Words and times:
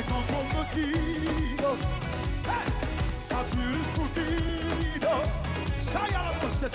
I 0.00 0.02
come 0.04 0.24
from 0.24 0.48
the 0.56 0.64
kingdom. 0.72 1.78
Hey, 2.48 2.66
a 3.36 3.44
beautiful 3.54 4.08
kingdom. 4.16 5.22
Shout 5.92 6.14
out 6.14 6.40
to 6.40 6.68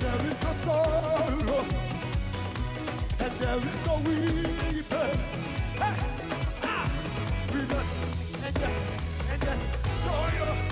There 0.00 0.26
is 0.26 0.36
no 0.42 0.50
sorrow 0.64 1.64
and 3.20 3.32
there 3.38 3.58
is 3.58 3.78
no 3.86 3.94
weeping. 3.98 5.18
Hey, 5.78 5.96
ah, 6.64 6.90
we 7.54 7.60
just 7.60 7.94
and 8.44 8.54
just 8.58 8.82
and 9.30 9.40
just 9.40 9.64
joy 10.04 10.32
overflow. 10.42 10.67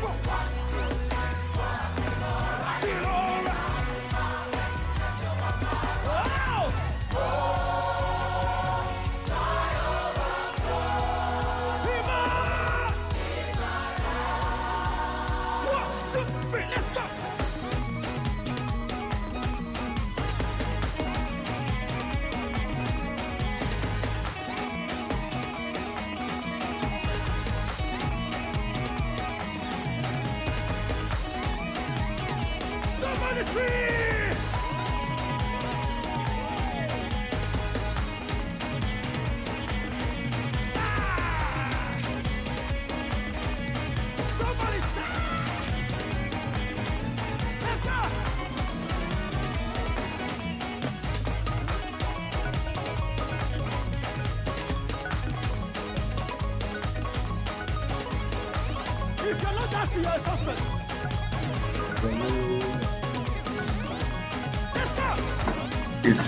Whoa. 0.00 1.47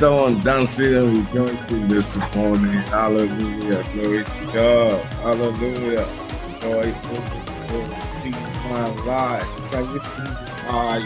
Someone 0.01 0.41
dancing 0.41 0.95
and 0.95 1.15
rejoicing 1.15 1.87
this 1.89 2.17
morning? 2.35 2.73
Hallelujah. 2.89 3.85
Glory 3.93 4.25
to 4.25 4.45
God. 4.51 5.05
Hallelujah. 5.21 6.07
Joy. 6.63 6.89
See 8.23 8.33
my 8.65 8.89
life. 9.05 9.45
Can 9.71 9.85
you 9.93 10.01
see 10.01 10.33
my? 10.65 11.05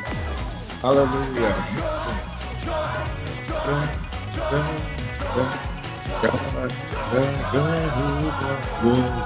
Hallelujah. 0.80 1.56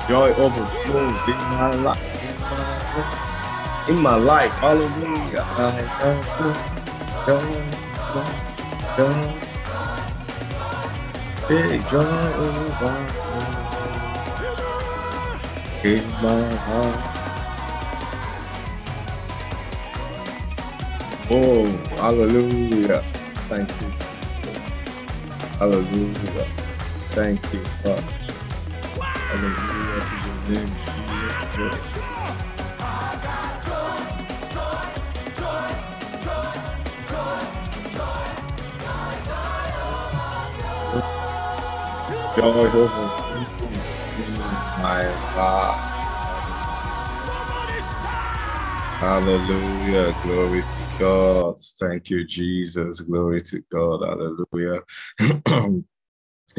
Joy 0.08 0.32
overflows 0.32 1.28
in 1.28 1.36
my 1.36 1.74
life. 1.74 2.06
In 3.90 4.00
my 4.00 4.16
life. 4.16 4.54
Hallelujah. 4.54 5.44
Big 11.48 11.86
joy 11.88 12.00
overflows 12.02 13.16
in 15.84 16.04
my 16.20 16.54
heart. 16.56 17.20
Oh, 21.30 21.66
hallelujah. 21.96 23.02
Thank 23.48 23.70
you. 23.80 23.92
Hallelujah. 25.58 26.48
Thank 27.10 27.52
you, 27.52 27.64
God. 27.84 28.04
Hallelujah 29.16 30.00
to 30.00 30.16
your 30.26 30.60
name, 30.60 30.76
Jesus. 30.86 31.38
Joy 31.56 31.70
in 44.16 44.36
my. 44.76 45.76
Hallelujah. 49.00 50.14
Glory 50.14 50.62
to 50.62 50.88
God. 50.98 51.60
Thank 51.60 52.10
you, 52.10 52.24
Jesus. 52.26 53.00
Glory 53.02 53.40
to 53.42 53.60
God. 53.70 54.02
Hallelujah. 54.02 54.82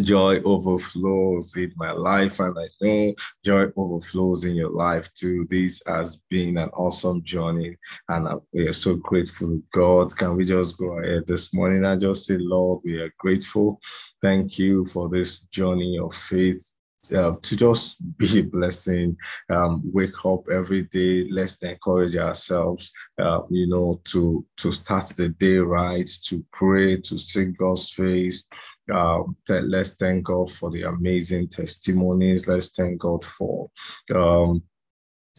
joy 0.03 0.39
overflows 0.41 1.55
in 1.55 1.73
my 1.75 1.91
life, 1.91 2.39
and 2.39 2.57
I 2.57 2.67
know 2.81 3.13
joy 3.43 3.67
overflows 3.75 4.45
in 4.45 4.55
your 4.55 4.71
life 4.71 5.13
too. 5.13 5.45
This 5.49 5.81
has 5.85 6.17
been 6.29 6.57
an 6.57 6.69
awesome 6.69 7.23
journey, 7.23 7.77
and 8.07 8.27
we 8.53 8.67
are 8.67 8.73
so 8.73 8.95
grateful 8.95 9.61
God. 9.73 10.15
Can 10.15 10.35
we 10.35 10.45
just 10.45 10.77
go 10.77 10.99
ahead 10.99 11.27
this 11.27 11.53
morning 11.53 11.85
and 11.85 12.01
just 12.01 12.25
say, 12.25 12.37
Lord, 12.37 12.81
we 12.83 12.99
are 13.01 13.13
grateful. 13.19 13.79
Thank 14.21 14.57
you 14.57 14.85
for 14.85 15.09
this 15.09 15.39
journey 15.51 15.99
of 15.99 16.13
faith. 16.13 16.78
Uh, 17.15 17.35
to 17.41 17.55
just 17.55 17.97
be 18.17 18.39
a 18.39 18.43
blessing, 18.43 19.15
um, 19.49 19.81
wake 19.93 20.25
up 20.25 20.41
every 20.51 20.83
day. 20.83 21.27
Let's 21.29 21.55
encourage 21.57 22.15
ourselves, 22.17 22.91
uh, 23.17 23.41
you 23.49 23.67
know, 23.67 23.99
to 24.05 24.45
to 24.57 24.71
start 24.71 25.05
the 25.15 25.29
day 25.29 25.57
right, 25.57 26.07
to 26.25 26.45
pray, 26.51 26.97
to 26.97 27.17
seek 27.17 27.57
God's 27.57 27.89
face, 27.91 28.43
uh, 28.91 29.23
let's 29.49 29.89
thank 29.91 30.23
God 30.23 30.51
for 30.51 30.69
the 30.71 30.83
amazing 30.83 31.47
testimonies. 31.49 32.47
Let's 32.47 32.69
thank 32.69 32.99
God 32.99 33.23
for 33.23 33.69
um, 34.15 34.63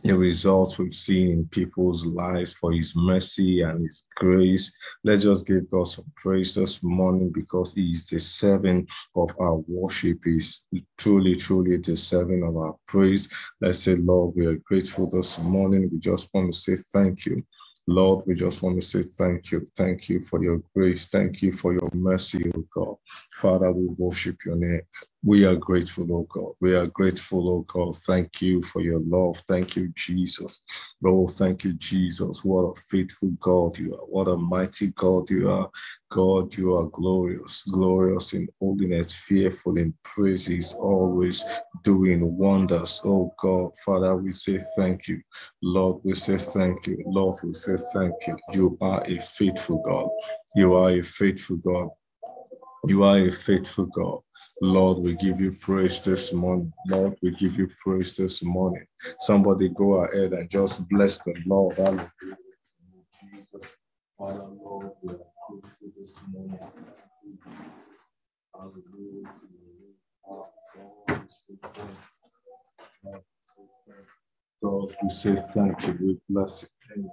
the 0.05 0.17
results 0.17 0.79
we've 0.79 0.94
seen 0.94 1.29
in 1.31 1.47
people's 1.49 2.06
lives 2.06 2.55
for 2.55 2.73
his 2.73 2.94
mercy 2.97 3.62
and 3.62 3.85
his 3.85 4.05
grace. 4.17 4.72
Let's 5.05 5.25
just 5.25 5.46
give 5.46 5.70
God 5.70 5.89
some 5.89 6.06
praise 6.17 6.55
this 6.55 6.82
morning 6.82 7.31
because 7.34 7.75
he 7.75 7.93
is 7.93 8.06
deserving 8.06 8.89
of 9.17 9.31
our 9.41 9.56
worship. 9.69 10.20
He's 10.25 10.67
truly, 10.98 11.36
truly 11.36 11.79
deserving 11.79 12.44
of 12.44 12.56
our 12.56 12.77
praise. 12.89 13.29
Let's 13.60 13.81
say, 13.81 13.96
Lord, 13.96 14.34
we 14.36 14.46
are 14.46 14.56
grateful 14.67 15.10
this 15.10 15.39
morning. 15.41 15.89
We 15.93 15.98
just 15.98 16.31
want 16.34 16.53
to 16.55 16.58
say 16.60 16.77
thank 16.93 17.27
you. 17.27 17.44
Lord, 17.89 18.25
we 18.27 18.34
just 18.34 18.63
want 18.63 18.81
to 18.81 18.86
say 18.86 19.03
thank 19.03 19.53
you. 19.53 19.67
Thank 19.77 20.08
you 20.08 20.22
for 20.22 20.43
your 20.43 20.63
grace. 20.77 21.06
Thank 21.06 21.43
you 21.43 21.53
for 21.53 21.72
your 21.75 21.91
mercy, 21.94 22.51
O 22.55 22.65
God. 22.75 22.96
Father, 23.34 23.72
we 23.72 23.89
worship 23.98 24.36
your 24.46 24.56
name. 24.56 24.82
We 25.22 25.44
are 25.44 25.56
grateful, 25.56 26.06
oh 26.15 26.27
God. 26.31 26.53
We 26.60 26.74
are 26.74 26.86
grateful, 26.86 27.46
oh 27.50 27.65
God. 27.70 27.94
Thank 27.94 28.41
you 28.41 28.62
for 28.62 28.81
your 28.81 29.00
love. 29.00 29.36
Thank 29.46 29.77
you, 29.77 29.93
Jesus. 29.94 30.62
Oh, 31.05 31.27
thank 31.27 31.62
you, 31.62 31.74
Jesus. 31.74 32.43
What 32.43 32.62
a 32.62 32.74
faithful 32.89 33.29
God 33.39 33.79
you 33.79 33.94
are. 33.94 34.06
What 34.06 34.29
a 34.29 34.36
mighty 34.39 34.89
God 34.93 35.29
you 35.29 35.50
are. 35.50 35.70
God, 36.10 36.56
you 36.56 36.74
are 36.74 36.86
glorious, 36.86 37.62
glorious 37.65 38.32
in 38.32 38.48
holiness, 38.60 39.12
fearful 39.15 39.77
in 39.77 39.93
praises, 40.05 40.72
always 40.72 41.44
doing 41.84 42.39
wonders. 42.39 43.03
Oh 43.05 43.34
God, 43.43 43.77
Father, 43.84 44.17
we 44.17 44.32
say 44.32 44.58
thank 44.74 45.06
you. 45.06 45.20
Lord, 45.62 46.00
we 46.03 46.15
say 46.15 46.39
thank 46.39 46.86
you. 46.86 46.96
Lord, 47.05 47.36
we 47.44 47.53
say 47.53 47.77
thank 47.93 48.15
you. 48.27 48.36
You 48.55 48.79
are 48.81 49.05
a 49.06 49.19
faithful 49.19 49.82
God. 49.86 50.08
You 50.56 50.77
are 50.77 50.93
a 50.93 51.03
faithful 51.03 51.58
God. 51.58 51.91
You 52.86 53.05
are 53.05 53.19
a 53.19 53.31
faithful 53.31 53.84
God. 53.84 54.20
Lord, 54.60 54.98
we 54.98 55.14
give 55.17 55.40
you 55.40 55.52
praise 55.60 56.00
this 56.02 56.32
morning. 56.32 56.72
Lord, 56.88 57.17
we 57.22 57.32
give 57.32 57.58
you 57.58 57.69
praise 57.84 58.17
this 58.17 58.43
morning. 58.43 58.86
Somebody 59.20 59.70
go 59.70 60.05
ahead 60.05 60.32
and 60.34 60.50
just 60.50 60.88
bless 60.88 61.19
the 61.19 61.34
Lord. 61.46 61.79
We. 61.79 62.34
God, 74.62 74.94
we 75.02 75.08
say 75.10 75.36
thank 75.55 75.86
you. 75.86 75.98
We 76.00 76.19
bless 76.29 76.64
you. 76.64 77.10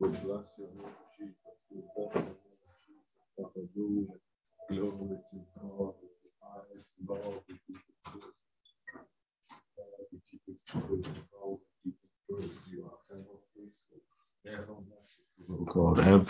We 0.00 0.08
bless 0.08 0.20
your 0.58 0.68
name, 0.76 0.94
Jesus. 1.18 1.36
We 1.70 1.82
bless 1.94 2.14
your 2.14 2.28
name, 2.28 2.78
Jesus. 2.86 3.66
Hallelujah. 3.76 4.14
Glory 4.70 5.18
to 5.32 5.38
God. 5.60 5.94
Highest 6.42 6.92
Lord, 7.08 7.42
we 7.48 7.54
give 7.68 7.82
you 7.88 7.94
praise. 8.04 8.24
Lord, 9.78 10.06
we 10.12 10.18
give 10.30 10.40
you 10.48 10.56
praise. 10.68 11.06
Lord, 11.32 11.60
we 11.84 11.92
give 11.92 12.00
you 12.02 12.10
praise. 12.28 12.58
You 12.70 12.84
are 12.86 13.16
ever 13.16 13.36
faithful, 13.54 14.02
ever 14.46 14.76
merciful, 14.90 15.66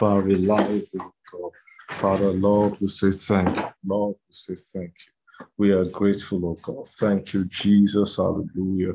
God, 0.00 0.19
ever 0.19 0.23
reliable, 0.23 1.14
God. 1.33 1.50
Father, 1.90 2.33
Lord, 2.33 2.80
we 2.80 2.88
say 2.88 3.11
thank 3.11 3.57
you. 3.57 3.64
Lord, 3.87 4.16
we 4.28 4.33
say 4.33 4.54
thank 4.54 4.95
you. 5.07 5.47
We 5.59 5.73
are 5.73 5.85
grateful, 5.87 6.47
oh 6.47 6.59
God. 6.62 6.87
Thank 6.87 7.35
you, 7.35 7.45
Jesus. 7.47 8.16
Hallelujah. 8.16 8.95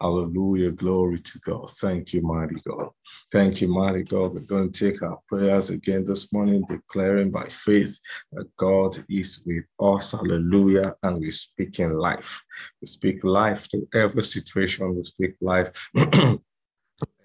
Hallelujah. 0.00 0.72
Glory 0.72 1.18
to 1.18 1.38
God. 1.46 1.70
Thank 1.72 2.14
you, 2.14 2.22
mighty 2.22 2.56
God. 2.66 2.90
Thank 3.32 3.60
you, 3.60 3.68
mighty 3.68 4.04
God. 4.04 4.34
We're 4.34 4.40
going 4.40 4.72
to 4.72 4.90
take 4.90 5.02
our 5.02 5.18
prayers 5.28 5.70
again 5.70 6.04
this 6.04 6.32
morning, 6.32 6.64
declaring 6.68 7.30
by 7.30 7.46
faith 7.48 7.98
that 8.32 8.48
God 8.56 8.96
is 9.10 9.42
with 9.46 9.64
us. 9.80 10.12
Hallelujah. 10.12 10.94
And 11.02 11.18
we 11.20 11.30
speak 11.30 11.80
in 11.80 11.98
life. 11.98 12.42
We 12.80 12.86
speak 12.88 13.24
life 13.24 13.68
to 13.68 13.88
every 13.94 14.22
situation. 14.22 14.96
We 14.96 15.02
speak 15.02 15.34
life 15.42 15.90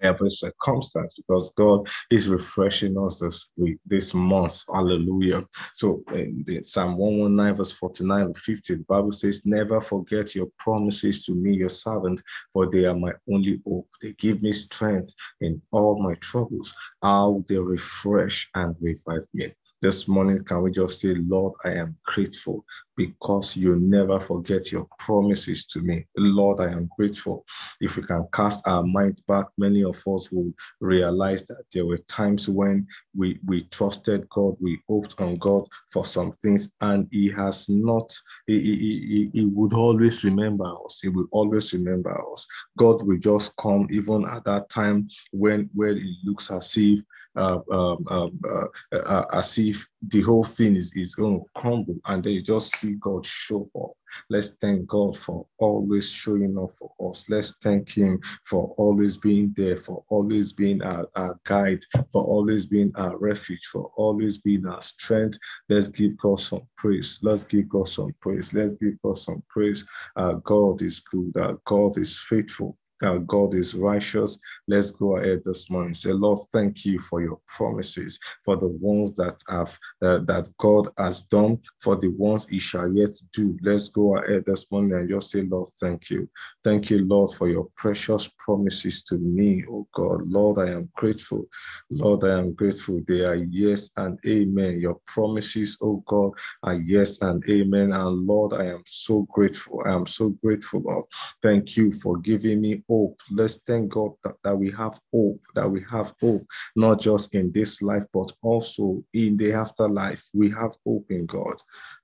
every 0.02 0.30
circumstance 0.30 1.16
because 1.16 1.52
God 1.56 1.88
is 2.10 2.28
refreshing 2.28 2.96
us 2.98 3.20
this 3.20 3.48
week, 3.56 3.78
this 3.86 4.14
month. 4.14 4.64
Hallelujah. 4.72 5.44
So 5.74 6.02
in 6.14 6.44
Psalm 6.62 6.96
119, 6.96 7.54
verse 7.54 7.72
49 7.72 8.20
and 8.20 8.36
50, 8.36 8.74
the 8.74 8.84
Bible 8.84 9.12
says, 9.12 9.42
Never 9.44 9.80
forget 9.80 10.34
your 10.34 10.48
promises 10.58 11.24
to 11.26 11.34
me, 11.34 11.54
your 11.54 11.68
servant, 11.68 12.22
for 12.52 12.70
they 12.70 12.84
are 12.84 12.96
my 12.96 13.12
only 13.30 13.60
hope. 13.66 13.88
They 14.00 14.12
give 14.12 14.42
me 14.42 14.52
strength 14.52 15.14
in 15.40 15.60
all 15.70 16.02
my 16.02 16.14
troubles. 16.14 16.74
How 17.02 17.44
they 17.48 17.58
refresh 17.58 18.48
and 18.54 18.74
revive 18.80 19.26
me. 19.34 19.48
This 19.80 20.06
morning, 20.06 20.38
can 20.44 20.62
we 20.62 20.70
just 20.70 21.00
say, 21.00 21.14
Lord, 21.14 21.54
I 21.64 21.70
am 21.70 21.96
grateful. 22.04 22.64
Because 22.96 23.56
you 23.56 23.76
never 23.76 24.20
forget 24.20 24.70
your 24.70 24.86
promises 24.98 25.64
to 25.66 25.80
me. 25.80 26.06
Lord, 26.16 26.60
I 26.60 26.72
am 26.72 26.90
grateful. 26.96 27.44
If 27.80 27.96
we 27.96 28.02
can 28.02 28.26
cast 28.32 28.66
our 28.66 28.82
mind 28.82 29.20
back, 29.26 29.46
many 29.58 29.82
of 29.82 29.96
us 30.06 30.30
will 30.30 30.52
realize 30.80 31.44
that 31.44 31.64
there 31.72 31.86
were 31.86 31.98
times 32.08 32.48
when 32.48 32.86
we, 33.16 33.38
we 33.46 33.62
trusted 33.64 34.28
God, 34.28 34.56
we 34.60 34.80
hoped 34.88 35.20
on 35.20 35.36
God 35.36 35.66
for 35.90 36.04
some 36.04 36.32
things, 36.32 36.70
and 36.80 37.08
He 37.10 37.30
has 37.32 37.68
not, 37.68 38.12
He, 38.46 38.60
he, 38.60 38.76
he, 38.76 39.30
he 39.32 39.44
would 39.46 39.72
always 39.72 40.24
remember 40.24 40.66
us. 40.84 41.00
He 41.00 41.08
will 41.08 41.26
always 41.30 41.72
remember 41.72 42.16
us. 42.32 42.46
God 42.76 43.06
will 43.06 43.18
just 43.18 43.56
come 43.56 43.86
even 43.90 44.26
at 44.26 44.44
that 44.44 44.68
time 44.68 45.08
when, 45.32 45.70
when 45.74 45.98
it 45.98 46.16
looks 46.24 46.50
as 46.50 46.74
if 46.76 47.02
uh, 47.34 47.60
um, 47.70 48.04
um, 48.08 48.40
uh, 48.46 48.96
uh, 48.96 49.24
as 49.32 49.56
if 49.58 49.88
the 50.08 50.20
whole 50.20 50.44
thing 50.44 50.76
is, 50.76 50.92
is 50.94 51.14
going 51.14 51.40
to 51.40 51.46
crumble 51.54 51.96
and 52.06 52.22
then 52.22 52.34
you 52.34 52.42
just 52.42 52.74
see 52.82 52.94
God 52.94 53.24
show 53.24 53.70
up. 53.76 53.92
Let's 54.28 54.50
thank 54.60 54.86
God 54.86 55.16
for 55.16 55.46
always 55.58 56.10
showing 56.10 56.58
up 56.58 56.70
for 56.72 56.92
us. 57.10 57.28
Let's 57.30 57.54
thank 57.62 57.90
Him 57.90 58.20
for 58.44 58.74
always 58.76 59.16
being 59.16 59.54
there, 59.56 59.76
for 59.76 60.04
always 60.08 60.52
being 60.52 60.82
our, 60.82 61.08
our 61.16 61.38
guide, 61.44 61.80
for 62.12 62.22
always 62.22 62.66
being 62.66 62.92
our 62.96 63.16
refuge, 63.16 63.66
for 63.72 63.90
always 63.96 64.38
being 64.38 64.66
our 64.66 64.82
strength. 64.82 65.38
Let's 65.68 65.88
give 65.88 66.16
God 66.18 66.40
some 66.40 66.62
praise. 66.76 67.18
Let's 67.22 67.44
give 67.44 67.68
God 67.68 67.88
some 67.88 68.14
praise. 68.20 68.52
Let's 68.52 68.74
give 68.74 69.00
God 69.02 69.16
some 69.16 69.42
praise. 69.48 69.84
Our 70.16 70.34
God 70.34 70.82
is 70.82 71.00
good. 71.00 71.36
Our 71.36 71.58
God 71.64 71.98
is 71.98 72.18
faithful. 72.18 72.76
Our 73.02 73.20
God 73.20 73.54
is 73.54 73.74
righteous. 73.74 74.38
Let's 74.68 74.90
go 74.90 75.16
ahead 75.18 75.42
this 75.44 75.70
morning. 75.70 75.94
Say, 75.94 76.12
Lord, 76.12 76.38
thank 76.52 76.84
you 76.84 76.98
for 76.98 77.22
your 77.22 77.38
promises, 77.48 78.18
for 78.44 78.56
the 78.56 78.68
ones 78.68 79.14
that 79.14 79.40
have 79.48 79.78
uh, 80.02 80.18
that 80.26 80.48
God 80.58 80.88
has 80.98 81.22
done, 81.22 81.58
for 81.80 81.96
the 81.96 82.08
ones 82.08 82.46
He 82.48 82.58
shall 82.58 82.92
yet 82.92 83.10
do. 83.32 83.58
Let's 83.62 83.88
go 83.88 84.16
ahead 84.18 84.44
this 84.46 84.70
morning 84.70 84.92
and 84.98 85.08
just 85.08 85.30
say, 85.30 85.42
Lord, 85.42 85.68
thank 85.80 86.10
you. 86.10 86.28
Thank 86.64 86.90
you, 86.90 87.06
Lord, 87.06 87.32
for 87.32 87.48
your 87.48 87.68
precious 87.76 88.30
promises 88.38 89.02
to 89.04 89.18
me, 89.18 89.64
oh 89.70 89.86
God. 89.92 90.28
Lord, 90.28 90.58
I 90.58 90.72
am 90.72 90.88
grateful. 90.94 91.46
Lord, 91.90 92.24
I 92.24 92.38
am 92.38 92.52
grateful. 92.54 93.00
They 93.08 93.24
are 93.24 93.36
yes 93.36 93.90
and 93.96 94.18
amen. 94.26 94.80
Your 94.80 94.98
promises, 95.06 95.78
oh 95.80 96.02
God, 96.06 96.32
are 96.64 96.74
yes 96.76 97.20
and 97.22 97.42
amen. 97.48 97.92
And 97.92 98.26
Lord, 98.26 98.54
I 98.54 98.66
am 98.66 98.82
so 98.86 99.26
grateful. 99.30 99.82
I 99.86 99.92
am 99.92 100.06
so 100.06 100.30
grateful, 100.42 100.82
Lord. 100.82 101.06
Thank 101.42 101.76
you 101.76 101.92
for 101.92 102.18
giving 102.18 102.60
me 102.60 102.82
hope. 102.92 103.18
Let's 103.30 103.56
thank 103.66 103.92
God 103.92 104.12
that, 104.22 104.34
that 104.44 104.56
we 104.56 104.70
have 104.72 105.00
hope, 105.12 105.40
that 105.54 105.70
we 105.70 105.80
have 105.90 106.14
hope, 106.20 106.46
not 106.76 107.00
just 107.00 107.34
in 107.34 107.50
this 107.52 107.80
life, 107.80 108.04
but 108.12 108.30
also 108.42 109.02
in 109.14 109.36
the 109.38 109.54
afterlife. 109.54 110.22
We 110.34 110.50
have 110.50 110.76
hope 110.86 111.06
in 111.08 111.24
God. 111.24 111.56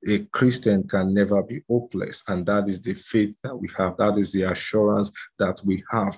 A 0.08 0.20
Christian 0.38 0.88
can 0.88 1.12
never 1.12 1.42
be 1.42 1.60
hopeless, 1.68 2.22
and 2.28 2.46
that 2.46 2.68
is 2.68 2.80
the 2.80 2.94
faith 2.94 3.38
that 3.42 3.54
we 3.54 3.68
have. 3.76 3.98
That 3.98 4.16
is 4.16 4.32
the 4.32 4.44
assurance 4.44 5.10
that 5.38 5.60
we 5.64 5.84
have 5.90 6.16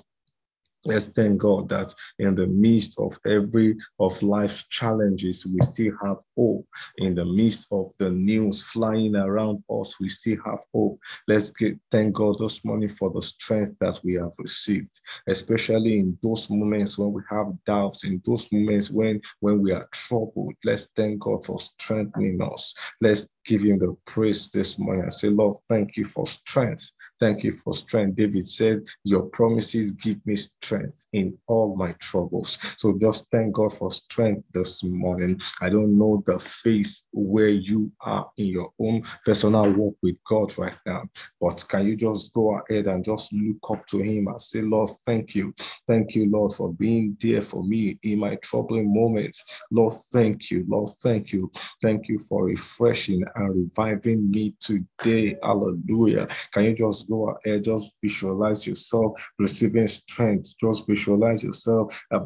Let's 0.86 1.06
thank 1.06 1.38
God 1.38 1.68
that 1.68 1.94
in 2.18 2.34
the 2.34 2.46
midst 2.46 2.98
of 2.98 3.18
every 3.26 3.76
of 3.98 4.22
life's 4.22 4.66
challenges, 4.68 5.44
we 5.44 5.58
still 5.72 5.92
have 6.02 6.16
hope. 6.36 6.66
In 6.96 7.14
the 7.14 7.24
midst 7.26 7.66
of 7.70 7.88
the 7.98 8.10
news 8.10 8.62
flying 8.62 9.14
around 9.14 9.62
us, 9.68 10.00
we 10.00 10.08
still 10.08 10.38
have 10.46 10.60
hope. 10.72 10.98
Let's 11.28 11.50
get, 11.50 11.78
thank 11.90 12.14
God 12.14 12.38
this 12.38 12.64
morning 12.64 12.88
for 12.88 13.10
the 13.10 13.20
strength 13.20 13.74
that 13.80 14.00
we 14.02 14.14
have 14.14 14.32
received, 14.38 14.90
especially 15.28 15.98
in 15.98 16.16
those 16.22 16.48
moments 16.48 16.96
when 16.96 17.12
we 17.12 17.22
have 17.28 17.52
doubts, 17.66 18.04
in 18.04 18.22
those 18.24 18.50
moments 18.50 18.90
when, 18.90 19.20
when 19.40 19.60
we 19.60 19.72
are 19.72 19.86
troubled. 19.92 20.54
Let's 20.64 20.86
thank 20.96 21.20
God 21.20 21.44
for 21.44 21.58
strengthening 21.58 22.40
us. 22.40 22.74
Let's 23.02 23.28
give 23.44 23.62
him 23.62 23.78
the 23.78 23.94
praise 24.06 24.48
this 24.48 24.78
morning 24.78 25.02
and 25.02 25.14
say, 25.14 25.28
Lord, 25.28 25.58
thank 25.68 25.98
you 25.98 26.04
for 26.04 26.26
strength. 26.26 26.90
Thank 27.20 27.44
you 27.44 27.52
for 27.52 27.74
strength. 27.74 28.16
David 28.16 28.48
said, 28.48 28.80
Your 29.04 29.24
promises 29.24 29.92
give 29.92 30.26
me 30.26 30.36
strength 30.36 31.06
in 31.12 31.36
all 31.46 31.76
my 31.76 31.92
troubles. 32.00 32.58
So 32.78 32.98
just 32.98 33.30
thank 33.30 33.52
God 33.52 33.74
for 33.74 33.90
strength 33.90 34.44
this 34.54 34.82
morning. 34.82 35.38
I 35.60 35.68
don't 35.68 35.98
know 35.98 36.22
the 36.24 36.38
phase 36.38 37.06
where 37.12 37.48
you 37.48 37.92
are 38.00 38.30
in 38.38 38.46
your 38.46 38.72
own 38.80 39.02
personal 39.26 39.70
walk 39.70 39.96
with 40.02 40.16
God 40.26 40.56
right 40.56 40.76
now, 40.86 41.04
but 41.40 41.62
can 41.68 41.86
you 41.86 41.96
just 41.96 42.32
go 42.32 42.58
ahead 42.58 42.86
and 42.86 43.04
just 43.04 43.32
look 43.34 43.70
up 43.70 43.86
to 43.88 43.98
Him 43.98 44.28
and 44.28 44.40
say, 44.40 44.62
Lord, 44.62 44.88
thank 45.04 45.34
you. 45.34 45.54
Thank 45.86 46.14
you, 46.14 46.30
Lord, 46.30 46.54
for 46.54 46.72
being 46.72 47.18
there 47.20 47.42
for 47.42 47.62
me 47.62 47.98
in 48.02 48.20
my 48.20 48.36
troubling 48.36 48.94
moments. 48.94 49.44
Lord, 49.70 49.92
thank 50.10 50.50
you. 50.50 50.64
Lord, 50.66 50.88
thank 51.02 51.32
you. 51.32 51.52
Thank 51.82 52.08
you 52.08 52.18
for 52.18 52.44
refreshing 52.46 53.22
and 53.34 53.54
reviving 53.54 54.30
me 54.30 54.54
today. 54.58 55.36
Hallelujah. 55.42 56.28
Can 56.52 56.64
you 56.64 56.74
just 56.74 57.09
go 57.10 57.36
ahead, 57.44 57.64
just 57.64 57.96
visualize 58.02 58.66
yourself 58.66 59.20
receiving 59.38 59.88
strength. 59.88 60.54
Just 60.58 60.86
visualize 60.86 61.42
yourself 61.42 62.00
uh, 62.12 62.20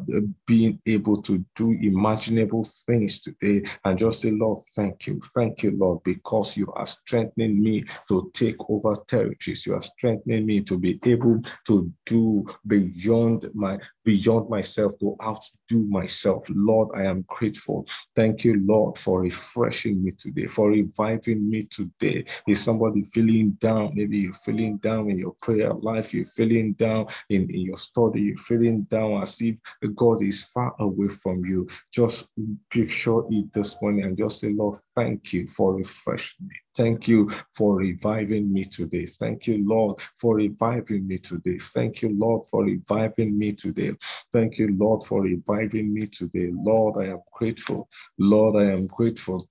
being 0.45 0.79
able 0.85 1.21
to 1.23 1.43
do 1.55 1.75
imaginable 1.81 2.63
things 2.63 3.19
today 3.19 3.63
and 3.83 3.97
just 3.97 4.21
say, 4.21 4.31
Lord, 4.31 4.59
thank 4.75 5.07
you. 5.07 5.19
Thank 5.35 5.63
you, 5.63 5.75
Lord, 5.77 6.03
because 6.03 6.55
you 6.55 6.71
are 6.73 6.85
strengthening 6.85 7.61
me 7.61 7.83
to 8.07 8.29
take 8.33 8.57
over 8.69 8.95
territories. 9.07 9.65
You 9.65 9.75
are 9.75 9.81
strengthening 9.81 10.45
me 10.45 10.61
to 10.61 10.77
be 10.77 10.99
able 11.05 11.41
to 11.67 11.91
do 12.05 12.45
beyond 12.67 13.49
my 13.53 13.79
beyond 14.03 14.49
myself, 14.49 14.93
to 14.99 15.15
outdo 15.23 15.83
myself. 15.87 16.45
Lord, 16.49 16.89
I 16.95 17.03
am 17.09 17.25
grateful. 17.27 17.87
Thank 18.15 18.43
you, 18.43 18.63
Lord, 18.65 18.97
for 18.97 19.21
refreshing 19.21 20.03
me 20.03 20.11
today, 20.11 20.45
for 20.45 20.69
reviving 20.69 21.49
me 21.49 21.63
today. 21.63 22.25
Is 22.47 22.63
somebody 22.63 23.03
feeling 23.03 23.51
down? 23.59 23.93
Maybe 23.95 24.19
you're 24.19 24.33
feeling 24.33 24.74
down 24.77 25.09
in 25.09 25.17
your 25.17 25.35
prayer 25.41 25.73
life, 25.73 26.13
you're 26.13 26.25
feeling 26.25 26.73
down 26.73 27.07
in, 27.29 27.43
in 27.49 27.61
your 27.61 27.77
study, 27.77 28.21
you're 28.21 28.37
feeling 28.37 28.83
down 28.83 29.21
as 29.21 29.41
if 29.41 29.59
God 29.95 30.23
is 30.23 30.45
far 30.45 30.73
away 30.79 31.09
from 31.09 31.45
you. 31.45 31.67
Just 31.91 32.27
picture 32.69 33.21
it 33.29 33.51
this 33.53 33.75
morning 33.81 34.05
and 34.05 34.17
just 34.17 34.39
say, 34.39 34.53
Lord, 34.53 34.75
thank 34.95 35.33
you 35.33 35.47
for 35.47 35.75
refreshing 35.75 36.47
me. 36.47 36.55
Thank 36.75 37.07
you 37.07 37.29
for 37.55 37.77
reviving 37.77 38.51
me 38.51 38.65
today. 38.65 39.05
Thank 39.05 39.47
you, 39.47 39.65
Lord, 39.65 40.01
for 40.19 40.35
reviving 40.35 41.07
me 41.07 41.17
today. 41.17 41.57
Thank 41.57 42.01
you, 42.01 42.17
Lord, 42.17 42.45
for 42.47 42.65
reviving 42.65 43.37
me 43.37 43.53
today. 43.53 43.93
Thank 44.33 44.59
you, 44.59 44.75
Lord, 44.77 45.03
for 45.03 45.21
reviving 45.21 45.93
me 45.93 46.07
today. 46.07 46.51
Lord, 46.53 47.03
I 47.03 47.11
am 47.11 47.21
grateful. 47.31 47.87
Lord, 48.17 48.61
I 48.61 48.71
am 48.71 48.87
grateful. 48.87 49.47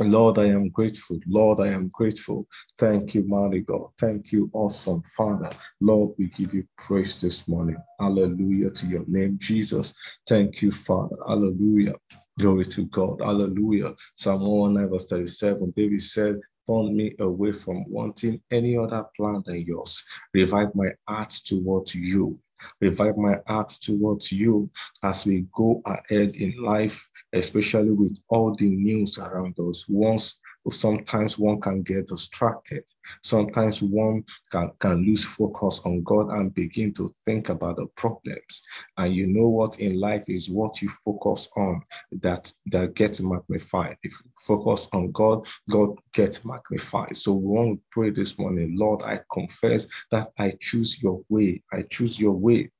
Lord, 0.00 0.38
I 0.38 0.46
am 0.46 0.68
grateful. 0.68 1.18
Lord, 1.26 1.60
I 1.60 1.68
am 1.68 1.88
grateful. 1.88 2.46
Thank 2.78 3.14
you, 3.14 3.24
mighty 3.26 3.60
God. 3.60 3.88
Thank 3.98 4.32
you, 4.32 4.50
awesome 4.52 5.02
Father. 5.16 5.50
Lord, 5.80 6.14
we 6.18 6.26
give 6.28 6.54
you 6.54 6.64
praise 6.78 7.20
this 7.20 7.48
morning. 7.48 7.76
Hallelujah 8.00 8.70
to 8.70 8.86
your 8.86 9.04
name, 9.08 9.38
Jesus. 9.40 9.94
Thank 10.28 10.62
you, 10.62 10.70
Father. 10.70 11.16
Hallelujah. 11.26 11.94
Glory 12.38 12.66
to 12.66 12.84
God. 12.86 13.20
Hallelujah. 13.22 13.94
Psalm 14.16 14.42
119, 14.42 14.90
verse 14.92 15.08
37. 15.08 15.72
David 15.76 16.02
said, 16.02 16.36
Turn 16.68 16.96
me 16.96 17.14
away 17.20 17.52
from 17.52 17.84
wanting 17.88 18.40
any 18.50 18.76
other 18.76 19.04
plan 19.16 19.42
than 19.46 19.62
yours. 19.62 20.04
Revive 20.34 20.74
my 20.74 20.88
heart 21.08 21.30
towards 21.30 21.94
you. 21.94 22.38
Revive 22.80 23.16
my 23.16 23.36
heart 23.46 23.70
towards 23.70 24.32
you 24.32 24.70
as 25.02 25.26
we 25.26 25.46
go 25.54 25.82
ahead 25.86 26.36
in 26.36 26.54
life, 26.62 27.08
especially 27.32 27.90
with 27.90 28.18
all 28.28 28.54
the 28.54 28.70
news 28.70 29.18
around 29.18 29.58
us. 29.60 29.84
Once 29.88 30.40
sometimes 30.70 31.38
one 31.38 31.60
can 31.60 31.82
get 31.82 32.08
distracted. 32.08 32.84
Sometimes 33.22 33.82
one 33.82 34.24
can, 34.50 34.70
can 34.80 35.04
lose 35.04 35.24
focus 35.24 35.80
on 35.84 36.02
God 36.02 36.30
and 36.30 36.54
begin 36.54 36.92
to 36.94 37.08
think 37.24 37.48
about 37.48 37.76
the 37.76 37.86
problems. 37.96 38.62
And 38.96 39.14
you 39.14 39.26
know 39.26 39.48
what 39.48 39.80
in 39.80 40.00
life 40.00 40.24
is 40.28 40.50
what 40.50 40.82
you 40.82 40.88
focus 40.88 41.48
on 41.56 41.82
that, 42.12 42.52
that 42.66 42.94
gets 42.94 43.20
magnified. 43.20 43.96
If 44.02 44.12
you 44.24 44.30
focus 44.38 44.88
on 44.92 45.12
God, 45.12 45.46
God 45.70 45.98
gets 46.12 46.44
magnified. 46.44 47.16
So 47.16 47.32
we 47.32 47.46
want 47.46 47.78
to 47.78 47.84
pray 47.90 48.10
this 48.10 48.38
morning, 48.38 48.76
Lord, 48.76 49.02
I 49.02 49.20
confess 49.32 49.86
that 50.10 50.30
I 50.38 50.54
choose 50.60 51.02
your 51.02 51.22
way. 51.28 51.62
I 51.72 51.82
choose 51.82 52.20
your 52.20 52.32
way. 52.32 52.70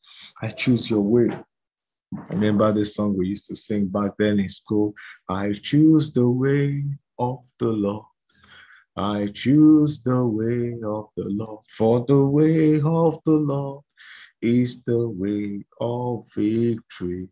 I 0.43 0.49
choose 0.49 0.90
your 0.90 1.00
way. 1.00 1.28
I 2.14 2.33
remember 2.33 2.73
the 2.73 2.85
song 2.85 3.16
we 3.16 3.26
used 3.26 3.47
to 3.49 3.57
sing 3.57 3.87
back 3.87 4.12
then 4.19 4.38
in 4.38 4.49
school. 4.49 4.95
I 5.28 5.52
choose 5.52 6.12
the 6.12 6.28
way 6.28 6.85
of 7.18 7.40
the 7.58 7.73
Lord. 7.73 8.06
I 8.96 9.28
choose 9.35 10.02
the 10.02 10.26
way 10.26 10.75
of 10.85 11.08
the 11.16 11.25
Lord, 11.28 11.64
for 11.70 12.04
the 12.06 12.25
way 12.25 12.76
of 12.80 13.18
the 13.26 13.32
Lord 13.32 13.85
is 14.42 14.82
the 14.85 15.08
way 15.08 15.64
of 15.80 16.26
victory. 16.35 17.28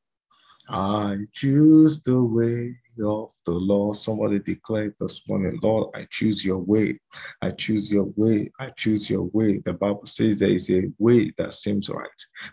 I 0.68 1.18
choose 1.32 2.00
the 2.02 2.22
way 2.22 2.76
of 3.02 3.30
the 3.46 3.52
Lord. 3.52 3.96
Somebody 3.96 4.38
declared 4.38 4.94
this 4.98 5.26
morning, 5.28 5.58
Lord, 5.62 5.88
I 5.94 6.06
choose 6.10 6.44
your 6.44 6.58
way. 6.58 6.98
I 7.42 7.50
choose 7.50 7.92
your 7.92 8.12
way. 8.16 8.50
I 8.60 8.68
choose 8.68 9.10
your 9.10 9.24
way. 9.32 9.58
The 9.64 9.72
Bible 9.72 10.06
says 10.06 10.38
there 10.38 10.50
is 10.50 10.70
a 10.70 10.84
way 10.98 11.30
that 11.38 11.54
seems 11.54 11.88
right, 11.88 12.08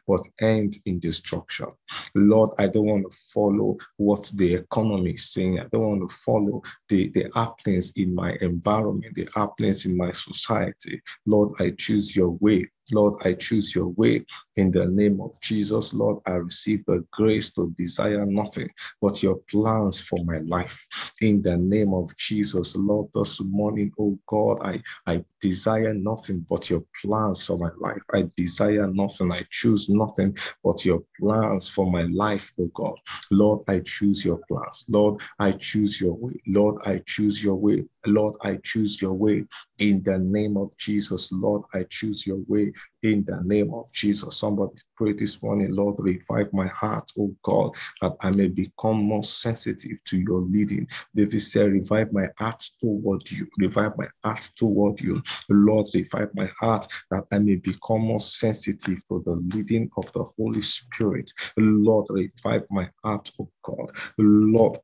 but 0.07 0.21
end 0.39 0.77
in 0.86 1.00
destruction. 1.00 1.67
Lord, 2.15 2.51
I 2.57 2.67
don't 2.67 2.86
want 2.86 3.12
to 3.12 3.17
follow 3.33 3.77
what 3.98 4.31
the 4.36 4.55
economy 4.55 5.12
is 5.12 5.31
saying. 5.31 5.60
I 5.60 5.67
don't 5.71 6.00
want 6.00 6.10
to 6.10 6.15
follow 6.15 6.62
the, 6.89 7.10
the 7.10 7.29
happenings 7.36 7.91
in 7.95 8.13
my 8.15 8.38
environment, 8.41 9.15
the 9.15 9.27
happenings 9.36 9.86
in 9.86 9.95
my 9.95 10.12
society. 10.12 11.01
Lord, 11.25 11.53
I 11.60 11.71
choose 11.77 12.15
your 12.15 12.31
way. 12.39 12.69
Lord, 12.93 13.15
I 13.25 13.33
choose 13.33 13.75
your 13.75 13.89
way 13.89 14.25
in 14.57 14.71
the 14.71 14.86
name 14.88 15.21
of 15.21 15.39
Jesus. 15.41 15.93
Lord, 15.93 16.19
I 16.25 16.31
receive 16.33 16.86
the 16.86 17.05
grace 17.12 17.51
to 17.53 17.74
desire 17.77 18.25
nothing 18.25 18.69
but 19.01 19.24
your 19.24 19.38
plans 19.50 20.01
for 20.01 20.19
my 20.25 20.39
life. 20.39 20.88
In 21.21 21.41
the 21.41 21.57
name 21.57 21.93
of 21.93 22.15
Jesus, 22.17 22.75
Lord, 22.75 23.10
this 23.13 23.41
morning, 23.41 23.91
oh 24.00 24.17
God, 24.27 24.60
I, 24.63 24.81
I 25.07 25.24
desire 25.41 25.93
nothing 25.93 26.45
but 26.50 26.69
your 26.69 26.83
plans 27.03 27.43
for 27.43 27.57
my 27.57 27.71
life. 27.79 28.01
I 28.13 28.29
desire 28.36 28.88
nothing. 28.88 29.31
I 29.31 29.45
choose 29.51 29.89
nothing 29.89 30.38
but 30.63 30.86
your 30.86 31.03
plans 31.19 31.69
for 31.69 31.91
my 31.91 32.03
life, 32.03 32.53
oh 32.60 32.69
God. 32.74 32.95
Lord, 33.31 33.62
I 33.67 33.81
choose 33.81 34.25
your 34.25 34.39
plans. 34.48 34.86
Lord, 34.89 35.21
I 35.39 35.51
choose 35.53 36.00
your 36.01 36.13
way. 36.15 36.33
Lord, 36.48 36.81
I 36.86 37.01
choose 37.05 37.43
your 37.43 37.55
way. 37.55 37.86
Lord, 38.05 38.36
I 38.41 38.58
choose 38.63 39.01
your 39.01 39.13
way. 39.13 39.46
In 39.79 40.03
the 40.03 40.17
name 40.20 40.58
of 40.58 40.75
Jesus, 40.77 41.31
Lord, 41.31 41.63
I 41.74 41.84
choose 41.89 42.25
your 42.25 42.39
way 42.48 42.74
in 43.03 43.24
the 43.25 43.41
name 43.43 43.74
of 43.74 43.91
Jesus. 43.93 44.38
Somebody 44.38 44.75
pray 44.96 45.13
this 45.13 45.41
morning, 45.41 45.74
Lord, 45.74 45.96
revive 46.00 46.51
my 46.53 46.67
heart, 46.67 47.12
oh 47.20 47.34
God, 47.43 47.72
that 48.01 48.13
I 48.22 48.31
may 48.31 48.48
become 48.48 48.98
more 48.98 49.24
sensitive 49.24 50.03
to 50.05 50.20
your 50.20 50.41
leading. 50.41 50.88
David 51.15 51.41
said, 51.41 51.72
revive 51.72 52.12
my 52.13 52.27
heart 52.38 52.63
toward 52.79 53.29
you, 53.31 53.48
revive 53.58 53.98
my 53.98 54.08
heart 54.24 54.50
toward 54.55 55.01
you. 55.01 55.22
Lord, 55.50 55.88
revive 55.93 56.29
my 56.36 56.50
heart 56.60 56.88
that 57.10 57.25
I 57.31 57.39
may 57.39 57.55
become 57.55 58.01
more 58.01 58.20
sensitive 58.20 59.03
to 59.08 59.24
the 59.25 59.41
leading 59.55 59.89
of 59.98 60.12
the 60.13 60.24
Holy 60.38 60.62
Spirit. 60.62 61.31
Lord, 61.58 62.08
revive 62.10 62.63
my 62.70 62.89
heart, 63.03 63.31
oh 63.39 63.50
God. 63.63 63.91
Lord, 64.17 64.77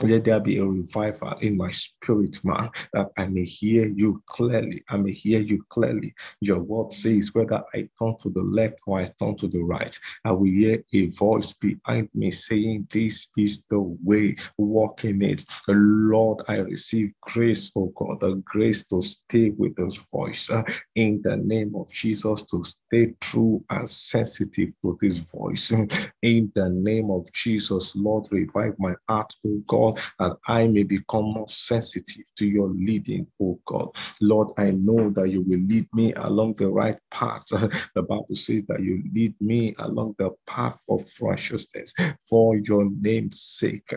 let 0.00 0.24
there 0.24 0.40
be 0.40 0.58
a 0.58 0.64
revival 0.64 1.34
in 1.40 1.56
my 1.56 1.70
spirit, 1.70 2.38
man, 2.44 2.70
that 2.92 3.08
I 3.16 3.26
may 3.26 3.44
hear 3.44 3.86
you 3.88 4.22
clearly. 4.26 4.82
I 4.88 4.96
may 4.96 5.12
hear 5.12 5.40
you 5.40 5.64
clearly. 5.68 6.14
Your 6.40 6.60
word 6.60 6.92
says, 6.92 7.34
whether 7.34 7.62
I 7.74 7.88
turn 7.98 8.16
to 8.20 8.30
the 8.30 8.42
left 8.42 8.80
or 8.86 9.00
I 9.00 9.10
turn 9.20 9.36
to 9.36 9.48
the 9.48 9.62
right, 9.62 9.96
I 10.24 10.32
will 10.32 10.50
hear 10.50 10.82
a 10.92 11.06
voice 11.08 11.52
behind 11.52 12.08
me 12.14 12.30
saying, 12.30 12.88
This 12.90 13.28
is 13.36 13.64
the 13.68 13.80
way, 14.02 14.36
walk 14.56 15.04
in 15.04 15.22
it. 15.22 15.44
Lord, 15.68 16.42
I 16.48 16.58
receive 16.58 17.12
grace, 17.20 17.70
oh 17.76 17.92
God, 17.94 18.20
the 18.20 18.42
grace 18.44 18.84
to 18.86 19.02
stay 19.02 19.50
with 19.50 19.76
this 19.76 19.96
voice 19.96 20.50
uh, 20.50 20.62
in 20.96 21.20
the 21.22 21.36
name 21.36 21.74
of 21.76 21.92
Jesus, 21.92 22.42
to 22.44 22.64
stay 22.64 23.14
true 23.20 23.64
and 23.70 23.88
sensitive 23.88 24.70
to 24.82 24.98
this 25.00 25.18
voice. 25.18 25.72
In 26.22 26.52
the 26.54 26.68
name 26.70 27.10
of 27.10 27.30
Jesus, 27.32 27.96
Lord, 27.96 28.28
revive 28.30 28.74
my 28.78 28.94
heart, 29.08 29.32
oh 29.46 29.60
God 29.66 29.81
God, 29.82 30.00
and 30.18 30.34
I 30.46 30.68
may 30.68 30.84
become 30.84 31.24
more 31.34 31.48
sensitive 31.48 32.24
to 32.36 32.46
your 32.46 32.68
leading, 32.68 33.26
oh 33.40 33.58
God. 33.66 33.88
Lord, 34.20 34.48
I 34.58 34.70
know 34.72 35.10
that 35.10 35.30
you 35.30 35.42
will 35.42 35.60
lead 35.60 35.88
me 35.92 36.12
along 36.14 36.54
the 36.54 36.68
right 36.68 36.98
path. 37.10 37.44
The 37.94 38.02
Bible 38.02 38.26
says 38.34 38.62
that 38.68 38.82
you 38.82 39.02
lead 39.14 39.34
me 39.40 39.74
along 39.78 40.14
the 40.18 40.30
path 40.46 40.82
of 40.88 41.00
righteousness 41.20 41.92
for 42.28 42.56
your 42.56 42.88
name's 43.00 43.40
sake. 43.42 43.90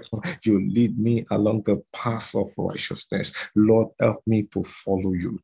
You 0.44 0.68
lead 0.70 0.98
me 1.00 1.26
along 1.32 1.64
the 1.66 1.82
path 1.94 2.36
of 2.36 2.48
righteousness. 2.58 3.32
Lord, 3.56 3.90
help 4.00 4.22
me 4.28 4.44
to 4.54 4.64
follow 4.64 5.14
you 5.14 5.40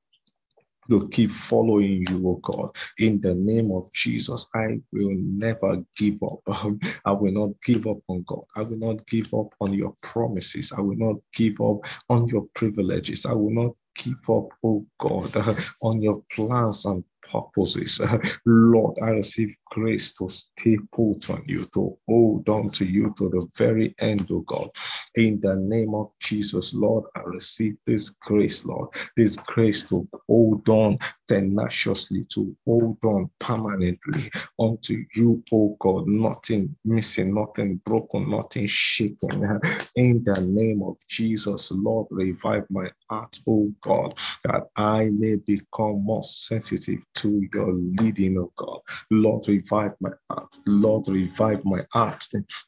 to 0.89 1.09
keep 1.09 1.31
following 1.31 2.05
you, 2.09 2.23
oh 2.27 2.39
God. 2.41 2.75
In 2.99 3.21
the 3.21 3.35
name 3.35 3.71
of 3.71 3.91
Jesus, 3.93 4.47
I 4.55 4.79
will 4.91 5.15
never 5.17 5.83
give 5.97 6.19
up. 6.23 6.41
I 7.05 7.11
will 7.11 7.31
not 7.33 7.51
give 7.65 7.87
up 7.87 7.99
on 8.07 8.23
God. 8.27 8.43
I 8.55 8.63
will 8.63 8.77
not 8.77 9.05
give 9.07 9.33
up 9.33 9.53
on 9.61 9.73
your 9.73 9.95
promises. 10.01 10.71
I 10.77 10.81
will 10.81 10.97
not 10.97 11.17
give 11.35 11.59
up 11.61 11.79
on 12.09 12.27
your 12.27 12.45
privileges. 12.55 13.25
I 13.25 13.33
will 13.33 13.51
not 13.53 13.71
give 13.97 14.29
up, 14.29 14.49
oh 14.63 14.85
God, 14.99 15.35
on 15.83 16.01
your 16.01 16.23
plans 16.31 16.85
and 16.85 17.03
purposes. 17.29 18.01
Lord, 18.45 18.97
I 19.03 19.09
receive 19.09 19.55
grace 19.65 20.13
to 20.13 20.29
stay 20.29 20.77
put 20.93 21.29
on 21.29 21.43
you, 21.47 21.65
to 21.73 21.97
hold 22.07 22.49
on 22.49 22.69
to 22.69 22.85
you 22.85 23.13
to 23.17 23.29
the 23.29 23.47
very 23.57 23.95
end, 23.99 24.27
oh 24.31 24.41
God. 24.41 24.69
In 25.15 25.39
the 25.41 25.55
name 25.55 25.93
of 25.93 26.11
Jesus, 26.19 26.73
Lord, 26.73 27.05
I 27.15 27.21
receive 27.21 27.77
this 27.85 28.09
grace, 28.09 28.65
Lord, 28.65 28.89
this 29.17 29.35
grace 29.35 29.83
to 29.83 30.07
hold 30.27 30.67
on 30.69 30.97
tenaciously, 31.27 32.23
to 32.33 32.55
hold 32.65 32.97
on 33.03 33.29
permanently 33.39 34.31
unto 34.59 35.03
you, 35.15 35.43
oh 35.51 35.75
God. 35.79 36.07
Nothing 36.07 36.75
missing, 36.85 37.33
nothing 37.33 37.81
broken, 37.85 38.29
nothing 38.29 38.67
shaken. 38.67 39.59
In 39.95 40.23
the 40.23 40.41
name 40.41 40.81
of 40.83 40.97
Jesus, 41.07 41.71
Lord, 41.71 42.07
revive 42.09 42.65
my 42.69 42.89
heart, 43.09 43.37
oh 43.47 43.71
God, 43.81 44.13
that 44.45 44.67
I 44.75 45.09
may 45.11 45.35
become 45.35 46.03
more 46.03 46.23
sensitive 46.23 47.03
to 47.15 47.47
your 47.53 47.73
leading, 47.73 48.37
oh 48.37 48.51
God. 48.55 48.79
Lord, 49.09 49.47
revive 49.47 49.93
my 49.99 50.11
heart. 50.29 50.55
Lord, 50.65 51.07
revive 51.07 51.63
my 51.65 51.85
heart 51.91 52.23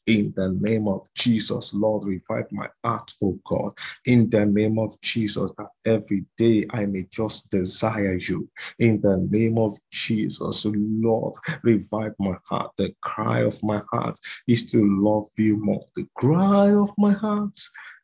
in 0.08 0.34
the 0.36 0.58
name 0.60 0.88
of 0.88 1.08
Jesus. 1.15 1.73
Lord, 1.73 2.06
revive 2.08 2.51
my 2.51 2.67
heart, 2.84 3.13
oh 3.23 3.39
God, 3.45 3.73
in 4.06 4.29
the 4.29 4.45
name 4.45 4.79
of 4.79 4.99
Jesus, 5.01 5.51
that 5.58 5.69
every 5.86 6.25
day 6.38 6.65
I 6.71 6.86
may 6.86 7.03
just 7.12 7.49
desire 7.49 8.17
you. 8.17 8.49
In 8.79 9.01
the 9.01 9.17
name 9.29 9.58
of 9.58 9.77
Jesus, 9.91 10.65
Lord, 10.65 11.36
revive 11.63 12.13
my 12.19 12.36
heart. 12.45 12.71
The 12.77 12.93
cry 13.01 13.39
of 13.41 13.62
my 13.63 13.82
heart 13.91 14.17
is 14.47 14.65
to 14.71 14.84
love 15.01 15.27
you 15.38 15.58
more. 15.58 15.86
The 15.95 16.08
cry 16.15 16.71
of 16.71 16.91
my 16.97 17.12
heart 17.13 17.60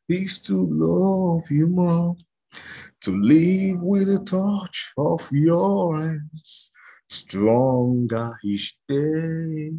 is 0.08 0.39
to 0.39 0.67
love 0.71 1.49
you 1.52 1.67
more 1.67 2.15
to 3.02 3.12
live 3.12 3.84
with 3.84 4.08
the 4.08 4.24
touch 4.26 4.94
of 4.98 5.28
your 5.32 6.00
hands, 6.00 6.72
stronger 7.08 8.38
each 8.44 8.78
day. 8.88 9.72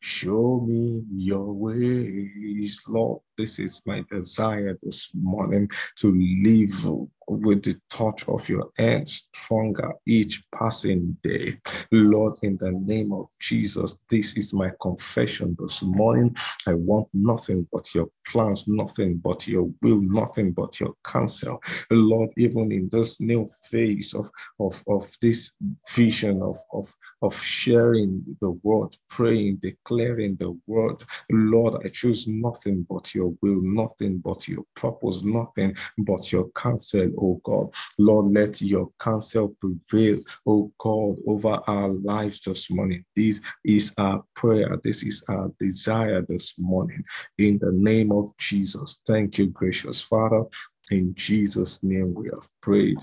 Show 0.00 0.64
me 0.66 1.04
your 1.12 1.52
ways, 1.52 2.82
Lord. 2.88 3.22
This 3.38 3.58
is 3.58 3.80
my 3.86 4.04
desire 4.10 4.76
this 4.82 5.10
morning 5.14 5.70
to 5.96 6.12
live 6.44 6.86
with 7.28 7.62
the 7.62 7.80
touch 7.88 8.28
of 8.28 8.46
your 8.48 8.70
hand 8.76 9.08
stronger 9.08 9.92
each 10.06 10.42
passing 10.54 11.16
day. 11.22 11.56
Lord, 11.90 12.36
in 12.42 12.56
the 12.58 12.72
name 12.72 13.12
of 13.12 13.26
Jesus, 13.40 13.96
this 14.10 14.36
is 14.36 14.52
my 14.52 14.70
confession 14.80 15.56
this 15.58 15.82
morning. 15.82 16.36
I 16.66 16.74
want 16.74 17.08
nothing 17.14 17.66
but 17.72 17.94
your 17.94 18.08
plans, 18.26 18.64
nothing 18.66 19.18
but 19.18 19.46
your 19.48 19.70
will, 19.82 20.00
nothing 20.00 20.52
but 20.52 20.78
your 20.80 20.94
counsel. 21.04 21.62
Lord, 21.90 22.30
even 22.36 22.72
in 22.72 22.88
this 22.90 23.20
new 23.20 23.48
phase 23.70 24.14
of, 24.14 24.30
of, 24.60 24.82
of 24.88 25.04
this 25.20 25.52
vision 25.94 26.42
of, 26.42 26.56
of, 26.72 26.92
of 27.22 27.34
sharing 27.40 28.22
the 28.40 28.50
word, 28.62 28.94
praying, 29.08 29.56
declaring 29.56 30.36
the 30.36 30.58
word, 30.66 31.02
Lord, 31.30 31.76
I 31.84 31.88
choose 31.88 32.26
nothing 32.28 32.86
but 32.88 33.14
your 33.14 33.21
will, 33.42 33.60
nothing 33.62 34.18
but 34.18 34.48
your 34.48 34.64
purpose, 34.74 35.24
nothing 35.24 35.74
but 35.98 36.30
your 36.32 36.48
counsel, 36.50 37.10
oh 37.18 37.40
God. 37.44 37.72
Lord, 37.98 38.32
let 38.32 38.60
your 38.60 38.90
counsel 38.98 39.56
prevail, 39.60 40.22
oh 40.46 40.72
God, 40.78 41.16
over 41.26 41.60
our 41.66 41.88
lives 41.88 42.40
this 42.42 42.70
morning. 42.70 43.04
This 43.16 43.40
is 43.64 43.92
our 43.98 44.22
prayer. 44.34 44.78
This 44.82 45.02
is 45.02 45.22
our 45.28 45.50
desire 45.58 46.22
this 46.22 46.54
morning. 46.58 47.02
In 47.38 47.58
the 47.58 47.72
name 47.72 48.12
of 48.12 48.36
Jesus. 48.38 49.00
Thank 49.06 49.38
you, 49.38 49.46
gracious 49.46 50.02
Father. 50.02 50.44
In 50.90 51.14
Jesus' 51.14 51.82
name 51.82 52.14
we 52.14 52.28
have 52.28 52.48
prayed. 52.60 52.98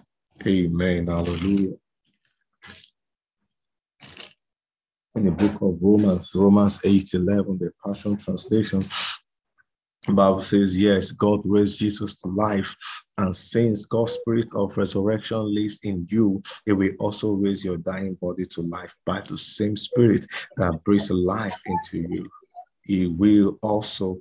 Amen. 0.46 1.08
Hallelujah. 1.08 1.74
In 5.16 5.26
the 5.26 5.32
book 5.32 5.62
of 5.62 5.78
Romans, 5.82 6.30
Romans 6.36 6.80
8 6.84 7.14
11, 7.16 7.58
the 7.60 7.72
Passion 7.86 8.16
Translation, 8.16 8.82
Bible 10.08 10.40
says, 10.40 10.78
Yes, 10.78 11.12
God 11.12 11.42
raised 11.44 11.80
Jesus 11.80 12.22
to 12.22 12.30
life. 12.30 12.76
And 13.18 13.36
since 13.36 13.86
God's 13.86 14.14
spirit 14.14 14.48
of 14.56 14.78
resurrection 14.78 15.54
lives 15.54 15.82
in 15.84 16.08
you, 16.10 16.42
He 16.66 16.72
will 16.72 16.94
also 17.00 17.34
raise 17.34 17.66
your 17.66 17.78
dying 17.78 18.16
body 18.22 18.46
to 18.46 18.62
life 18.62 18.96
by 19.06 19.20
the 19.22 19.38
same 19.38 19.76
spirit 19.76 20.26
that 20.58 20.84
brings 20.84 21.12
life 21.12 21.60
into 21.66 22.08
you. 22.10 22.30
He 22.84 23.08
will 23.08 23.60
also 23.62 24.20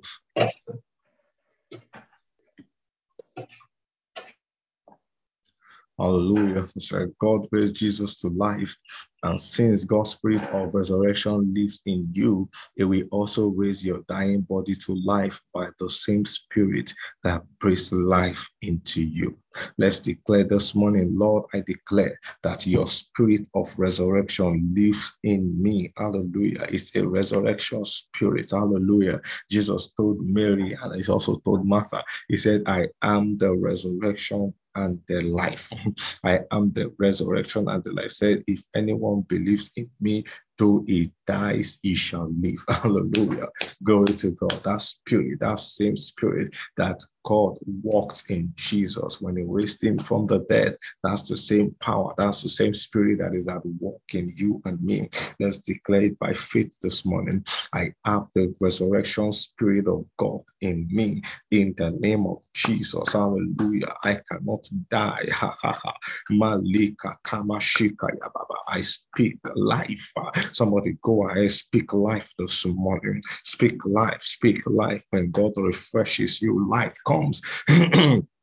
Hallelujah. 5.99 6.63
So 6.77 7.07
God 7.19 7.45
raised 7.51 7.75
Jesus 7.75 8.21
to 8.21 8.29
life. 8.29 8.75
And 9.23 9.39
since 9.39 9.83
God's 9.83 10.11
spirit 10.11 10.47
of 10.53 10.73
resurrection 10.73 11.53
lives 11.53 11.81
in 11.85 12.07
you, 12.13 12.49
it 12.77 12.85
will 12.85 13.05
also 13.11 13.47
raise 13.47 13.85
your 13.85 14.01
dying 14.07 14.41
body 14.41 14.75
to 14.75 14.95
life 15.03 15.41
by 15.53 15.67
the 15.77 15.89
same 15.89 16.23
spirit 16.23 16.93
that 17.25 17.43
brings 17.59 17.91
life 17.91 18.49
into 18.61 19.01
you. 19.01 19.37
Let's 19.77 19.99
declare 19.99 20.45
this 20.45 20.73
morning, 20.73 21.17
Lord, 21.17 21.45
I 21.53 21.61
declare 21.65 22.17
that 22.43 22.65
your 22.65 22.87
spirit 22.87 23.41
of 23.55 23.67
resurrection 23.77 24.71
lives 24.73 25.13
in 25.23 25.61
me. 25.61 25.91
Hallelujah. 25.97 26.65
It's 26.69 26.95
a 26.95 27.05
resurrection 27.05 27.83
spirit. 27.83 28.51
Hallelujah. 28.51 29.19
Jesus 29.49 29.89
told 29.97 30.21
Mary 30.21 30.77
and 30.81 30.95
he 30.95 31.11
also 31.11 31.35
told 31.43 31.65
Martha, 31.65 32.03
He 32.29 32.37
said, 32.37 32.61
I 32.67 32.87
am 33.01 33.35
the 33.35 33.53
resurrection 33.53 34.53
and 34.75 34.99
the 35.07 35.21
life. 35.21 35.71
I 36.23 36.41
am 36.51 36.71
the 36.71 36.93
resurrection 36.97 37.67
and 37.69 37.83
the 37.83 37.93
life. 37.93 38.11
Said, 38.11 38.43
if 38.47 38.65
anyone 38.75 39.21
believes 39.21 39.71
in 39.75 39.89
me, 39.99 40.23
though 40.59 40.83
he 40.87 41.13
dies, 41.27 41.79
he 41.83 41.95
shall 41.95 42.31
live. 42.41 42.59
Hallelujah. 42.69 43.47
Glory 43.83 44.13
to 44.15 44.31
God. 44.33 44.63
That 44.65 44.81
spirit, 44.83 45.41
that 45.41 45.59
same 45.59 45.97
spirit 45.97 46.55
that 46.77 47.01
God 47.25 47.57
walked 47.83 48.25
in 48.29 48.53
Jesus 48.57 49.21
when 49.21 49.37
he 49.37 49.45
raised 49.47 49.83
him 49.83 49.99
from 49.99 50.27
the 50.27 50.39
dead. 50.49 50.75
That's 51.03 51.29
the 51.29 51.37
same 51.37 51.75
power. 51.81 52.13
That's 52.17 52.43
the 52.43 52.49
same 52.49 52.75
spirit 52.75 53.19
that 53.19 53.35
is 53.35 53.47
at 53.49 53.65
work 53.79 54.01
in 54.13 54.29
you 54.37 54.61
and 54.65 54.81
me. 54.83 55.09
Let's 55.39 55.59
declare 55.59 56.03
it 56.03 56.19
by 56.19 56.33
faith 56.33 56.77
this 56.81 57.05
morning. 57.05 57.45
I 57.73 57.91
have 58.05 58.25
the 58.35 58.53
resurrection 58.61 59.31
spirit 59.33 59.87
of 59.87 60.05
God 60.17 60.41
in 60.61 60.87
me 60.91 61.23
in 61.51 61.75
the 61.77 61.91
name 61.91 62.27
of 62.27 62.39
Jesus. 62.53 63.13
Hallelujah. 63.13 63.95
I 64.03 64.19
cannot 64.31 64.67
die. 64.91 65.27
Ha 65.39 65.55
ha 65.63 65.73
ha. 65.73 65.93
Malika 66.31 67.15
Kamashika 67.25 68.09
Yababa. 68.19 68.55
I 68.67 68.81
speak 68.81 69.37
life. 69.55 70.13
Somebody 70.53 70.97
go 71.01 71.29
ahead, 71.29 71.51
speak 71.51 71.93
life 71.93 72.33
this 72.37 72.65
morning. 72.65 73.21
Speak 73.43 73.83
life, 73.85 74.21
speak 74.21 74.61
life. 74.67 75.03
When 75.11 75.31
God 75.31 75.53
refreshes 75.57 76.41
you, 76.41 76.67
life 76.69 76.95
comes. 77.07 77.41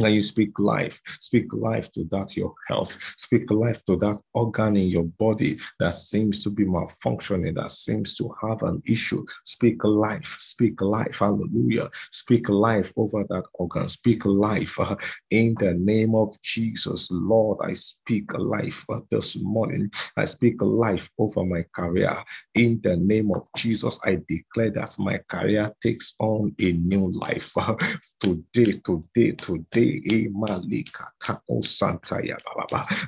When 0.00 0.14
you 0.14 0.22
speak 0.22 0.58
life, 0.58 0.98
speak 1.20 1.52
life 1.52 1.92
to 1.92 2.04
that 2.10 2.34
your 2.34 2.54
health, 2.68 2.96
speak 3.18 3.50
life 3.50 3.84
to 3.84 3.96
that 3.96 4.18
organ 4.32 4.78
in 4.78 4.88
your 4.88 5.04
body 5.04 5.58
that 5.78 5.92
seems 5.92 6.42
to 6.44 6.48
be 6.48 6.64
malfunctioning, 6.64 7.54
that 7.56 7.70
seems 7.70 8.14
to 8.16 8.34
have 8.40 8.62
an 8.62 8.82
issue. 8.86 9.26
Speak 9.44 9.84
life, 9.84 10.36
speak 10.38 10.80
life, 10.80 11.18
hallelujah. 11.18 11.90
Speak 12.12 12.48
life 12.48 12.94
over 12.96 13.24
that 13.28 13.44
organ, 13.52 13.88
speak 13.88 14.24
life 14.24 14.80
uh, 14.80 14.96
in 15.30 15.54
the 15.58 15.74
name 15.74 16.14
of 16.14 16.30
Jesus. 16.40 17.10
Lord, 17.10 17.58
I 17.62 17.74
speak 17.74 18.32
life 18.38 18.86
uh, 18.88 19.00
this 19.10 19.36
morning. 19.38 19.90
I 20.16 20.24
speak 20.24 20.62
life 20.62 21.10
over 21.18 21.44
my 21.44 21.62
career. 21.74 22.16
In 22.54 22.80
the 22.82 22.96
name 22.96 23.32
of 23.34 23.46
Jesus, 23.54 23.98
I 24.02 24.16
declare 24.26 24.70
that 24.70 24.96
my 24.98 25.18
career 25.28 25.70
takes 25.82 26.14
on 26.18 26.54
a 26.58 26.72
new 26.72 27.10
life. 27.12 27.52
Uh, 27.58 27.74
today, 28.20 28.80
today, 28.82 29.32
today 29.32 29.89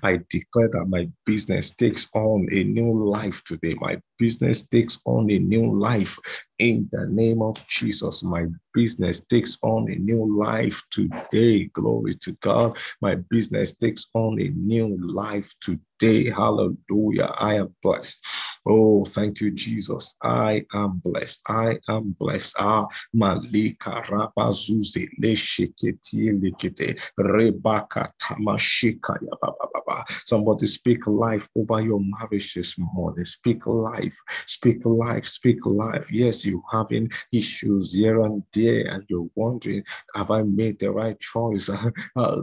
I 0.03 0.21
declare 0.31 0.69
that 0.73 0.87
my 0.89 1.09
business 1.27 1.71
takes 1.71 2.09
on 2.15 2.49
a 2.53 2.65
new 2.65 3.09
life 3.09 3.43
today. 3.45 3.75
My 3.81 4.01
business 4.19 4.63
takes 4.69 4.99
on 5.05 5.31
a 5.31 5.39
new 5.39 5.79
life 5.79 6.19
in 6.59 6.89
the 6.93 7.07
name 7.07 7.43
of 7.43 7.67
Jesus. 7.67 8.23
My 8.23 8.47
business 8.75 9.21
takes 9.21 9.59
on 9.63 9.91
a 9.91 9.97
new 9.97 10.39
life 10.39 10.83
today. 10.91 11.65
Glory 11.67 12.15
to 12.15 12.33
God. 12.41 12.77
My 13.01 13.17
business 13.17 13.75
takes 13.75 14.07
on 14.15 14.41
a 14.41 14.49
new 14.49 14.97
life 15.01 15.53
today. 15.61 16.31
Hallelujah. 16.31 17.33
I 17.39 17.57
am 17.57 17.75
blessed. 17.83 18.25
Oh, 18.65 19.05
thank 19.05 19.41
you, 19.41 19.51
Jesus. 19.51 20.15
I 20.23 20.65
am 20.73 21.01
blessed. 21.05 21.43
I 21.49 21.79
am 21.89 22.15
blessed. 22.19 22.55
Ah, 22.59 22.87
Malika 23.13 24.03
Rabazuze 24.07 25.09
Lesheketi 25.21 26.31
Lekete 26.41 27.01
Rebaka 27.19 28.09
Tamashika 28.23 29.19
Baba. 29.41 30.05
Somebody 30.25 30.67
speak 30.67 31.07
life 31.09 31.49
over 31.57 31.81
your 31.81 32.01
marriage 32.01 32.55
this 32.55 32.77
morning. 32.79 33.25
Speak 33.25 33.67
life. 33.67 34.17
Speak 34.47 34.85
life. 34.87 35.27
Speak 35.27 35.67
life. 35.67 36.13
Yes, 36.13 36.45
you 36.45 36.63
having 36.71 37.11
issues 37.33 37.95
here 37.95 38.23
and 38.23 38.45
there, 38.55 38.87
and 38.87 39.05
you're 39.09 39.29
wondering, 39.35 39.83
have 40.15 40.31
I 40.31 40.43
made 40.43 40.79
the 40.79 40.93
right 40.93 41.19
choice? 41.19 41.69
Uh, 42.15 42.37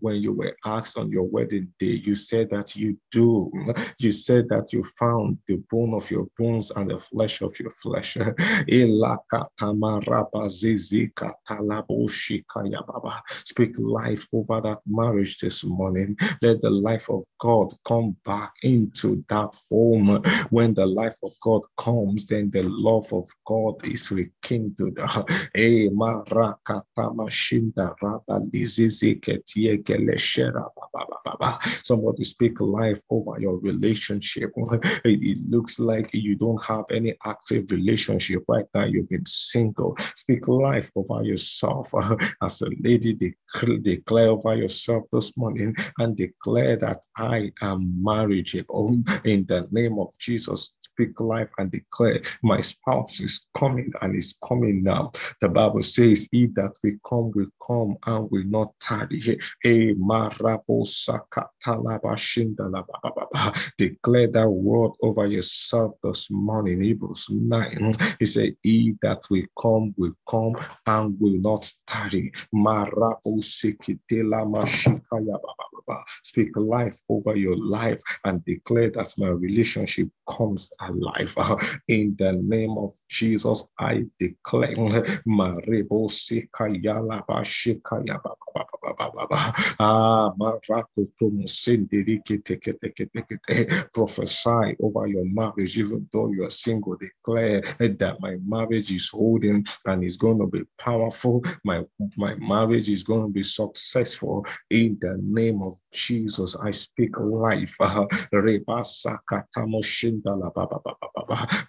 when 0.00 0.16
you 0.22 0.32
were 0.32 0.56
asked 0.64 0.96
on 0.96 1.10
your 1.10 1.24
wedding 1.24 1.68
day, 1.78 2.00
you 2.04 2.14
said 2.14 2.48
that 2.50 2.74
you 2.74 2.96
do. 3.10 3.50
You 3.98 4.10
said 4.10 4.48
that 4.48 4.72
you 4.72 4.82
found 4.98 5.38
the 5.52 5.62
bone 5.70 5.92
of 5.94 6.10
your 6.10 6.26
bones 6.38 6.70
and 6.76 6.90
the 6.90 6.98
flesh 6.98 7.42
of 7.42 7.52
your 7.60 7.70
flesh. 7.70 8.16
Speak 13.44 13.72
life 13.78 14.26
over 14.32 14.60
that 14.62 14.78
marriage 14.86 15.38
this 15.38 15.64
morning. 15.64 16.16
Let 16.40 16.62
the 16.62 16.70
life 16.70 17.08
of 17.10 17.24
God 17.38 17.74
come 17.84 18.16
back 18.24 18.52
into 18.62 19.24
that 19.28 19.54
home. 19.70 20.22
When 20.50 20.74
the 20.74 20.86
life 20.86 21.16
of 21.22 21.32
God 21.42 21.62
comes, 21.76 22.26
then 22.26 22.50
the 22.50 22.62
love 22.64 23.12
of 23.12 23.24
God 23.46 23.84
is 23.86 24.10
rekindled. 24.10 24.98
Eh, 25.54 25.88
Somebody 31.84 32.24
speak 32.24 32.60
life 32.60 33.00
over 33.10 33.40
your 33.40 33.58
relationship. 33.58 34.50
It 35.04 35.38
looks 35.48 35.78
like 35.78 36.10
you 36.12 36.36
don't 36.36 36.62
have 36.64 36.84
any 36.90 37.14
active 37.24 37.70
relationship 37.70 38.44
right 38.48 38.66
now. 38.74 38.84
You've 38.84 39.08
been 39.08 39.26
single. 39.26 39.96
Speak 40.14 40.48
life 40.48 40.90
over 40.96 41.22
yourself. 41.22 41.90
As 42.42 42.62
a 42.62 42.68
lady, 42.80 43.16
declare 43.82 44.28
over 44.28 44.54
yourself 44.54 45.04
this 45.12 45.36
morning 45.36 45.74
and 45.98 46.16
declare 46.16 46.76
that 46.76 46.98
I 47.16 47.52
am 47.62 48.02
marriageable. 48.02 49.02
In 49.24 49.46
the 49.46 49.68
name 49.70 49.98
of 49.98 50.08
Jesus, 50.18 50.74
speak 50.80 51.18
life 51.20 51.50
and 51.58 51.70
declare 51.70 52.20
my 52.42 52.60
spouse 52.60 53.20
is 53.20 53.46
coming 53.56 53.92
and 54.00 54.16
is 54.16 54.34
coming 54.46 54.82
now. 54.82 55.12
The 55.40 55.48
Bible 55.48 55.82
says, 55.82 56.28
He 56.30 56.46
that 56.48 56.76
will 56.82 56.98
come 57.08 57.32
will 57.34 57.52
come 57.66 57.96
and 58.06 58.30
will 58.30 58.44
not 58.44 58.72
tarry. 58.80 59.38
Eh, 59.64 59.92
declare 63.78 64.28
that 64.28 64.48
word 64.48 64.92
over 65.02 65.26
yourself 65.32 65.94
this 66.02 66.30
morning. 66.30 66.82
Hebrews 66.82 67.28
9. 67.30 67.70
Mm. 67.70 68.16
He 68.18 68.24
said, 68.26 68.56
He 68.62 68.94
that 69.02 69.22
will 69.30 69.46
come 69.60 69.94
will 69.96 70.14
come 70.28 70.54
and 70.86 71.18
will 71.20 71.38
not 71.38 71.72
tarry. 71.86 72.32
Speak 76.22 76.56
life 76.56 76.98
over 77.08 77.36
your 77.36 77.56
life 77.56 78.00
and 78.24 78.44
declare 78.44 78.90
that 78.90 79.14
my 79.18 79.28
relationship 79.28 80.08
comes 80.28 80.72
alive. 80.80 81.34
In 81.88 82.14
the 82.18 82.32
name 82.32 82.76
of 82.78 82.92
Jesus, 83.08 83.64
I 83.78 84.04
declare 84.18 84.74
Marebo 85.26 86.08
prophesy 93.94 94.76
over 94.80 95.06
your 95.06 95.24
marriage, 95.24 95.78
even 95.78 96.08
though 96.12 96.30
you 96.30 96.44
are 96.44 96.50
single. 96.50 96.96
Declare 96.96 97.60
that 97.78 98.16
my 98.20 98.36
marriage 98.44 98.92
is 98.92 99.08
holding 99.08 99.66
and 99.86 100.04
is 100.04 100.16
going 100.16 100.38
to 100.38 100.46
be 100.46 100.62
powerful. 100.78 101.42
My 101.64 101.82
my 102.16 102.34
marriage 102.36 102.88
is 102.88 103.02
going 103.02 103.26
to 103.26 103.32
be 103.32 103.42
successful 103.42 104.46
in 104.70 104.98
the 105.00 105.18
name 105.22 105.62
of 105.62 105.71
Jesus. 105.92 106.56
I 106.56 106.70
speak 106.70 107.18
life. 107.18 107.76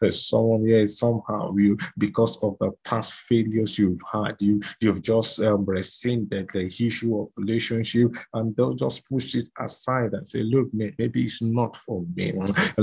Someone 0.09 0.65
here 0.65 0.87
somehow 0.87 1.53
you 1.55 1.77
because 1.97 2.41
of 2.43 2.57
the 2.59 2.71
past 2.85 3.13
failures 3.13 3.77
you've 3.77 4.01
had, 4.11 4.35
you 4.39 4.61
you've 4.79 5.01
just 5.01 5.41
um, 5.41 5.65
rescinded 5.65 6.49
the 6.53 6.65
issue 6.65 7.19
of 7.19 7.29
relationship 7.37 8.11
and 8.33 8.55
they'll 8.55 8.73
just 8.73 9.07
push 9.09 9.35
it 9.35 9.49
aside 9.59 10.13
and 10.13 10.27
say, 10.27 10.43
look, 10.43 10.67
maybe 10.73 11.23
it's 11.23 11.41
not 11.41 11.75
for 11.75 12.05
me. 12.15 12.33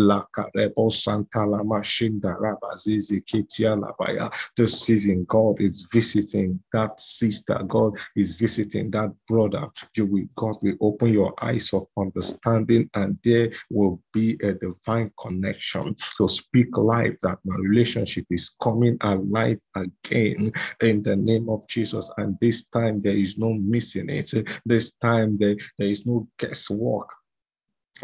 This 4.57 4.81
season, 4.81 5.25
God 5.29 5.61
is 5.61 5.89
visiting 5.93 6.61
that 6.73 7.01
sister. 7.01 7.63
God 7.67 7.99
is 8.17 8.37
visiting 8.37 8.91
that 8.91 9.13
brother. 9.29 9.69
You 9.97 10.07
will, 10.07 10.25
God 10.37 10.57
will 10.63 10.77
open 10.81 11.10
your 11.13 11.35
eyes 11.43 11.73
of 11.73 11.87
understanding, 11.99 12.89
and 12.95 13.19
there 13.25 13.51
will 13.71 14.01
be 14.13 14.39
a 14.43 14.55
divine 14.55 15.11
connection. 15.21 15.97
to 16.17 16.29
speak 16.29 16.77
life 16.77 17.17
that 17.23 17.39
my 17.45 17.57
relationship 17.57 18.27
is 18.31 18.55
coming 18.63 18.97
alive 19.03 19.61
again 19.75 20.53
in 20.83 21.03
the 21.03 21.17
name 21.17 21.49
of 21.49 21.67
Jesus. 21.69 22.11
And 22.17 22.37
this 22.41 22.67
time 22.67 23.01
there 23.01 23.17
is 23.17 23.39
no 23.39 23.53
missing 23.55 24.09
it 24.09 24.21
it. 24.35 24.61
This 24.65 24.93
time 25.01 25.37
there, 25.37 25.57
there 25.79 25.89
is 25.89 26.07
no 26.07 26.29
guesswork 26.39 27.09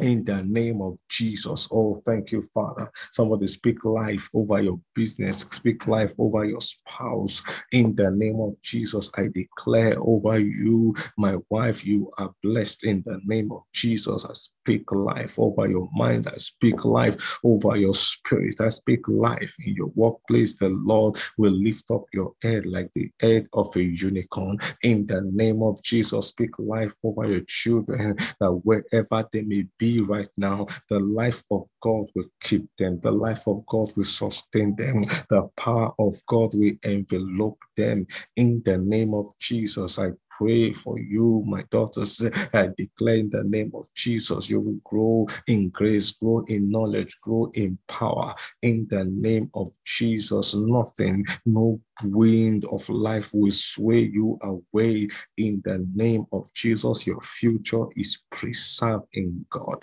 in 0.01 0.25
the 0.25 0.43
name 0.43 0.83
of 0.83 0.99
Jesus. 1.09 1.69
Oh, 1.71 1.95
thank 2.07 2.33
you, 2.33 2.43
Father. 2.55 2.91
Somebody 3.13 3.47
speak 3.47 3.85
life 3.85 4.29
over 4.35 4.61
your 4.61 4.81
business, 4.95 5.41
speak 5.51 5.87
life 5.87 6.13
over 6.19 6.45
your 6.45 6.61
spouse. 6.61 7.43
In 7.73 7.95
the 7.95 8.11
name 8.11 8.41
of 8.41 8.61
Jesus, 8.63 9.11
I 9.17 9.29
declare 9.35 9.97
over 10.01 10.39
you, 10.39 10.95
my 11.19 11.37
wife, 11.51 11.85
you 11.85 12.11
are 12.19 12.33
blessed. 12.43 12.85
In 12.85 13.03
the 13.07 13.21
name 13.25 13.53
of 13.53 13.63
Jesus, 13.73 14.25
I 14.25 14.33
speak 14.35 14.91
life 14.93 15.39
over 15.39 15.69
your 15.69 15.89
mind. 15.95 16.27
I 16.29 16.37
speak 16.37 16.85
life 16.85 17.39
over 17.45 17.77
your 17.77 17.95
spirit. 17.95 18.61
I 18.61 18.69
speak 18.71 19.09
life 19.09 19.55
in 19.65 19.75
your 19.75 19.93
workplace. 19.95 20.55
The 20.55 20.69
Lord 20.69 21.19
will 21.39 21.53
lift 21.53 21.91
up 21.91 22.05
your 22.13 22.33
head 22.43 22.67
like 22.67 22.91
the 22.95 23.11
head 23.21 23.47
of 23.53 23.75
a 23.77 23.83
unicorn. 23.83 24.59
In 24.83 25.07
the 25.07 25.23
name 25.33 25.63
of 25.63 25.83
Jesus, 25.83 26.29
speak 26.29 26.59
life 26.59 26.95
over 27.05 27.27
your 27.27 27.43
children 27.49 28.17
that 28.41 28.53
wherever 28.65 29.25
they 29.33 29.43
may 29.43 29.65
be 29.79 29.86
be 29.87 30.01
right 30.01 30.31
now, 30.39 30.67
the 30.91 31.01
life 31.01 31.45
of 31.51 31.65
God 31.83 32.07
will 32.17 32.31
keep 32.43 32.67
them. 32.79 33.01
The 33.03 33.13
life 33.13 33.47
of 33.49 33.67
God 33.67 33.93
will 33.97 34.05
sustain 34.23 34.77
them. 34.77 35.05
The 35.31 35.43
power 35.57 35.93
of 35.99 36.15
God 36.27 36.55
will 36.55 36.75
envelope 36.85 37.61
them. 37.77 38.07
In 38.37 38.63
the 38.65 38.79
name 38.79 39.15
of 39.15 39.27
Jesus, 39.39 39.99
I 39.99 40.09
pray 40.37 40.73
for 40.73 40.99
you, 40.99 41.43
my 41.47 41.63
daughters. 41.71 42.23
I 42.53 42.69
declare 42.77 43.17
in 43.17 43.31
the 43.31 43.45
name 43.45 43.73
of 43.75 43.87
Jesus, 43.95 44.51
you 44.51 44.61
will 44.61 44.81
grow 44.85 45.27
in 45.47 45.71
grace, 45.71 46.13
grow 46.13 46.45
in 46.49 46.71
knowledge, 46.71 47.17
grow 47.23 47.51
in 47.55 47.79
power. 47.89 48.35
In 48.63 48.87
the 48.91 49.05
name 49.05 49.51
of 49.55 49.69
Jesus, 49.85 50.55
nothing, 50.55 51.25
no 51.45 51.81
wind 52.05 52.65
of 52.67 52.87
life 52.89 53.31
will 53.33 53.51
sway 53.51 54.11
you 54.13 54.39
away. 54.43 55.09
In 55.37 55.63
the 55.65 55.87
name 55.95 56.27
of 56.33 56.53
Jesus, 56.55 57.07
your 57.07 57.21
future 57.21 57.85
is 57.97 58.23
preserved 58.31 59.07
in 59.15 59.45
God. 59.51 59.83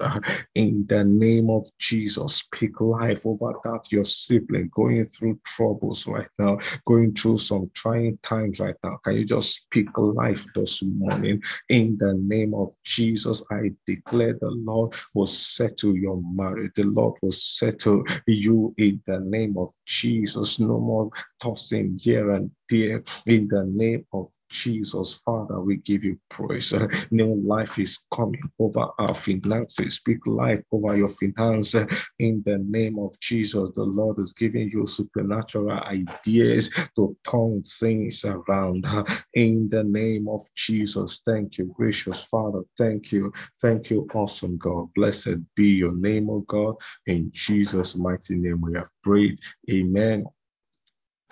In 0.56 0.86
the 0.88 1.04
name 1.04 1.50
of 1.50 1.66
Jesus, 1.80 2.36
speak 2.36 2.80
life 2.80 3.26
over 3.26 3.54
that 3.64 3.92
your 3.92 4.04
sibling 4.04 4.70
going 4.74 5.06
through 5.06 5.40
troubles 5.46 6.08
right 6.08 6.28
now, 6.38 6.58
going 6.86 7.14
through 7.14 7.38
some 7.38 7.70
trying 7.74 8.18
times 8.22 8.60
right 8.60 8.76
now. 8.84 8.98
Can 9.04 9.16
you 9.16 9.26
just 9.26 9.54
speak 9.54 9.88
life 9.98 10.43
this 10.56 10.84
morning. 10.84 11.42
In 11.70 11.98
the 11.98 12.14
name 12.16 12.54
of 12.54 12.74
Jesus, 12.84 13.44
I 13.52 13.72
declare 13.86 14.34
the 14.34 14.52
Lord 14.52 14.94
will 15.14 15.26
settle 15.26 15.96
your 15.96 16.22
marriage. 16.34 16.72
The 16.76 16.84
Lord 16.84 17.20
will 17.22 17.32
settle 17.32 18.04
you 18.28 18.74
in 18.78 19.02
the 19.06 19.20
name 19.20 19.58
of 19.58 19.70
Jesus. 19.86 20.60
No 20.60 20.80
more 20.80 21.10
tossing 21.42 21.98
here 22.02 22.32
and 22.32 22.52
there. 22.70 23.04
In 23.28 23.48
the 23.50 23.66
name 23.66 24.06
of 24.14 24.28
Jesus, 24.50 25.16
Father, 25.26 25.60
we 25.62 25.78
give 25.78 26.04
you 26.04 26.20
praise. 26.30 26.74
New 27.12 27.36
life 27.46 27.80
is 27.80 28.04
coming 28.14 28.42
over 28.60 28.88
our 29.00 29.14
finances. 29.14 29.96
Speak 29.96 30.26
life 30.28 30.62
over 30.72 30.98
your 30.98 31.10
finances. 31.10 31.88
In 32.20 32.44
the 32.46 32.60
name 32.60 33.00
of 33.00 33.18
Jesus, 33.20 33.72
the 33.76 33.84
Lord 33.84 34.20
is 34.20 34.34
giving 34.34 34.70
you 34.72 34.88
supernatural 34.88 35.72
ideas 35.72 36.70
to 36.96 37.16
turn 37.30 37.64
things 37.64 38.26
around. 38.26 38.86
In 39.36 39.70
the 39.70 39.84
name 39.84 40.28
of 40.30 40.42
Jesus, 40.56 41.22
thank 41.26 41.58
you, 41.58 41.74
gracious 41.78 42.26
Father. 42.26 42.62
Thank 42.78 43.12
you. 43.12 43.34
Thank 43.62 43.90
you, 43.92 44.08
awesome 44.14 44.58
God. 44.58 44.90
Blessed 44.96 45.38
be 45.56 45.70
your 45.70 45.96
name, 45.96 46.30
O 46.30 46.42
God. 46.42 46.76
In 47.08 47.30
Jesus' 47.34 47.96
mighty 47.96 48.36
name 48.38 48.62
we 48.62 48.74
have 48.76 48.90
prayed. 49.04 49.40
Amen. 49.72 50.26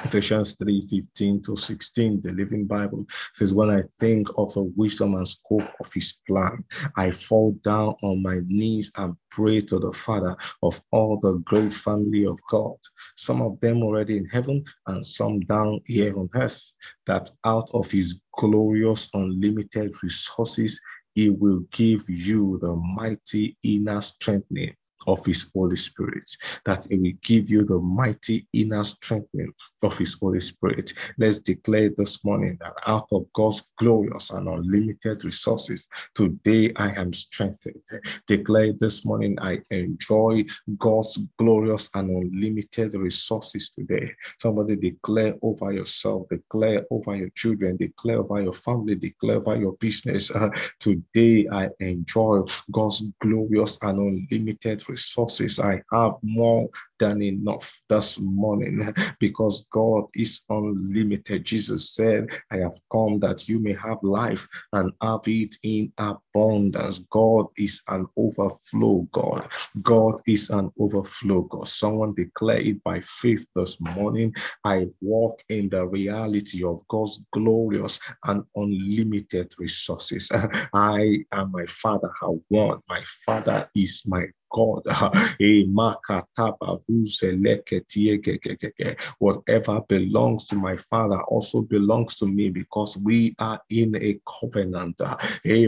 Ephesians 0.04 0.56
3 0.56 0.82
15 0.82 1.42
to 1.44 1.56
16, 1.56 2.22
the 2.22 2.32
Living 2.34 2.66
Bible 2.66 3.06
says, 3.34 3.54
When 3.54 3.70
I 3.70 3.84
think 4.00 4.30
of 4.36 4.52
the 4.54 4.64
wisdom 4.76 5.14
and 5.16 5.28
scope 5.28 5.70
of 5.80 5.94
his 5.94 6.18
plan, 6.28 6.64
I 6.98 7.12
fall 7.12 7.52
down 7.64 7.96
on 8.02 8.24
my 8.24 8.40
knees 8.46 8.92
and 8.96 9.16
pray 9.30 9.62
to 9.62 9.78
the 9.78 9.92
Father 9.92 10.36
of 10.64 10.82
all 10.92 11.20
the 11.20 11.34
great 11.46 11.72
family 11.72 12.26
of 12.26 12.40
God, 12.50 12.78
some 13.16 13.42
of 13.44 13.60
them 13.60 13.84
already 13.84 14.18
in 14.18 14.26
heaven 14.26 14.64
and 14.88 15.06
some 15.06 15.40
down 15.42 15.80
here 15.86 16.18
on 16.18 16.30
earth, 16.34 16.74
that 17.06 17.30
out 17.46 17.70
of 17.74 17.92
his 17.92 18.20
glorious, 18.34 19.08
unlimited 19.14 19.94
resources, 20.02 20.82
he 21.14 21.30
will 21.30 21.60
give 21.72 22.10
you 22.10 22.58
the 22.62 22.76
mighty 22.76 23.56
inner 23.64 24.02
strengthening 24.02 24.76
of 25.08 25.26
his 25.26 25.50
Holy 25.54 25.76
Spirit, 25.76 26.30
that 26.66 26.88
it 26.92 27.00
will 27.02 27.12
give 27.24 27.50
you 27.50 27.64
the 27.64 27.80
mighty 27.80 28.48
inner 28.54 28.84
strengthening 28.84 29.54
of 29.84 29.98
his 29.98 30.18
Holy 30.20 30.40
Spirit. 30.40 30.94
Let's 31.18 31.40
declare 31.40 31.90
this 31.96 32.24
morning 32.24 32.58
that 32.62 32.74
out 32.86 33.08
of 33.12 33.26
God's 33.34 33.64
glorious 33.78 34.30
and 34.32 34.48
unlimited 34.48 35.24
resources, 35.24 35.88
today 36.16 36.72
I 36.76 36.92
am 37.00 37.14
strengthened. 37.14 37.82
Declare 38.28 38.74
this 38.80 39.06
morning 39.06 39.38
I 39.42 39.60
enjoy 39.70 40.44
God's 40.78 41.20
glorious 41.38 41.90
and 41.94 42.10
unlimited 42.10 42.94
resources 42.94 43.70
today. 43.70 44.12
Somebody 44.40 44.76
declare 44.76 45.36
over 45.42 45.72
yourself, 45.72 46.28
declare 46.30 46.86
over 46.92 47.16
your 47.16 47.30
children, 47.30 47.78
declare 47.78 48.20
over 48.20 48.42
your 48.42 48.54
family, 48.54 48.96
declare 48.96 49.38
over 49.38 49.56
your 49.56 49.74
business. 49.74 50.32
Uh, 50.32 50.50
today 50.80 51.48
I 51.52 51.70
enjoy 51.80 52.42
God's 52.72 53.04
glorious 53.20 53.78
and 53.82 54.00
unlimited 54.00 54.88
resources. 54.92 55.60
I 55.60 55.82
have 55.92 56.14
more 56.22 56.70
than 57.02 57.22
enough 57.24 57.82
this 57.90 58.20
morning 58.22 58.94
because 59.20 59.66
God 59.72 60.06
is 60.16 60.44
unlimited. 60.50 61.44
Jesus 61.46 61.96
said, 61.96 62.28
I 62.52 62.58
have 62.60 62.76
come 62.92 63.20
that 63.22 63.50
you 63.50 63.60
may 63.62 63.74
have 63.74 63.98
life 64.04 64.48
and 64.74 64.94
have 65.02 65.22
it 65.28 65.56
in 65.64 65.92
abundance. 65.98 67.00
God 67.12 67.48
is 67.58 67.82
an 67.90 68.08
overflow 68.18 69.08
God. 69.12 69.50
God 69.82 70.16
is 70.28 70.52
an 70.52 70.72
overflow 70.80 71.42
God. 71.44 71.68
Someone 71.68 72.14
declare 72.16 72.62
it 72.62 72.84
by 72.84 73.02
faith 73.02 73.48
this 73.56 73.80
morning. 73.82 74.36
I 74.66 74.88
walk 75.02 75.42
in 75.50 75.70
the 75.70 75.88
reality 75.88 76.64
of 76.64 76.88
God's 76.90 77.22
glorious 77.34 78.00
and 78.28 78.44
unlimited 78.56 79.54
resources. 79.60 80.32
I 80.74 81.26
and 81.32 81.52
my 81.52 81.66
father 81.68 82.12
have 82.22 82.40
one. 82.50 82.80
My 82.90 83.02
father 83.26 83.70
is 83.76 84.04
my 84.06 84.26
God. 84.52 84.84
Eh, 85.42 85.64
Whatever 89.20 89.82
belongs 89.88 90.46
to 90.46 90.56
my 90.56 90.78
father 90.78 91.22
also 91.24 91.62
belongs 91.62 92.16
to 92.16 92.26
me 92.26 92.50
because 92.50 92.98
we 92.98 93.36
are 93.40 93.62
in 93.70 93.96
a 93.96 94.20
covenant. 94.26 95.02
Eh, 95.46 95.68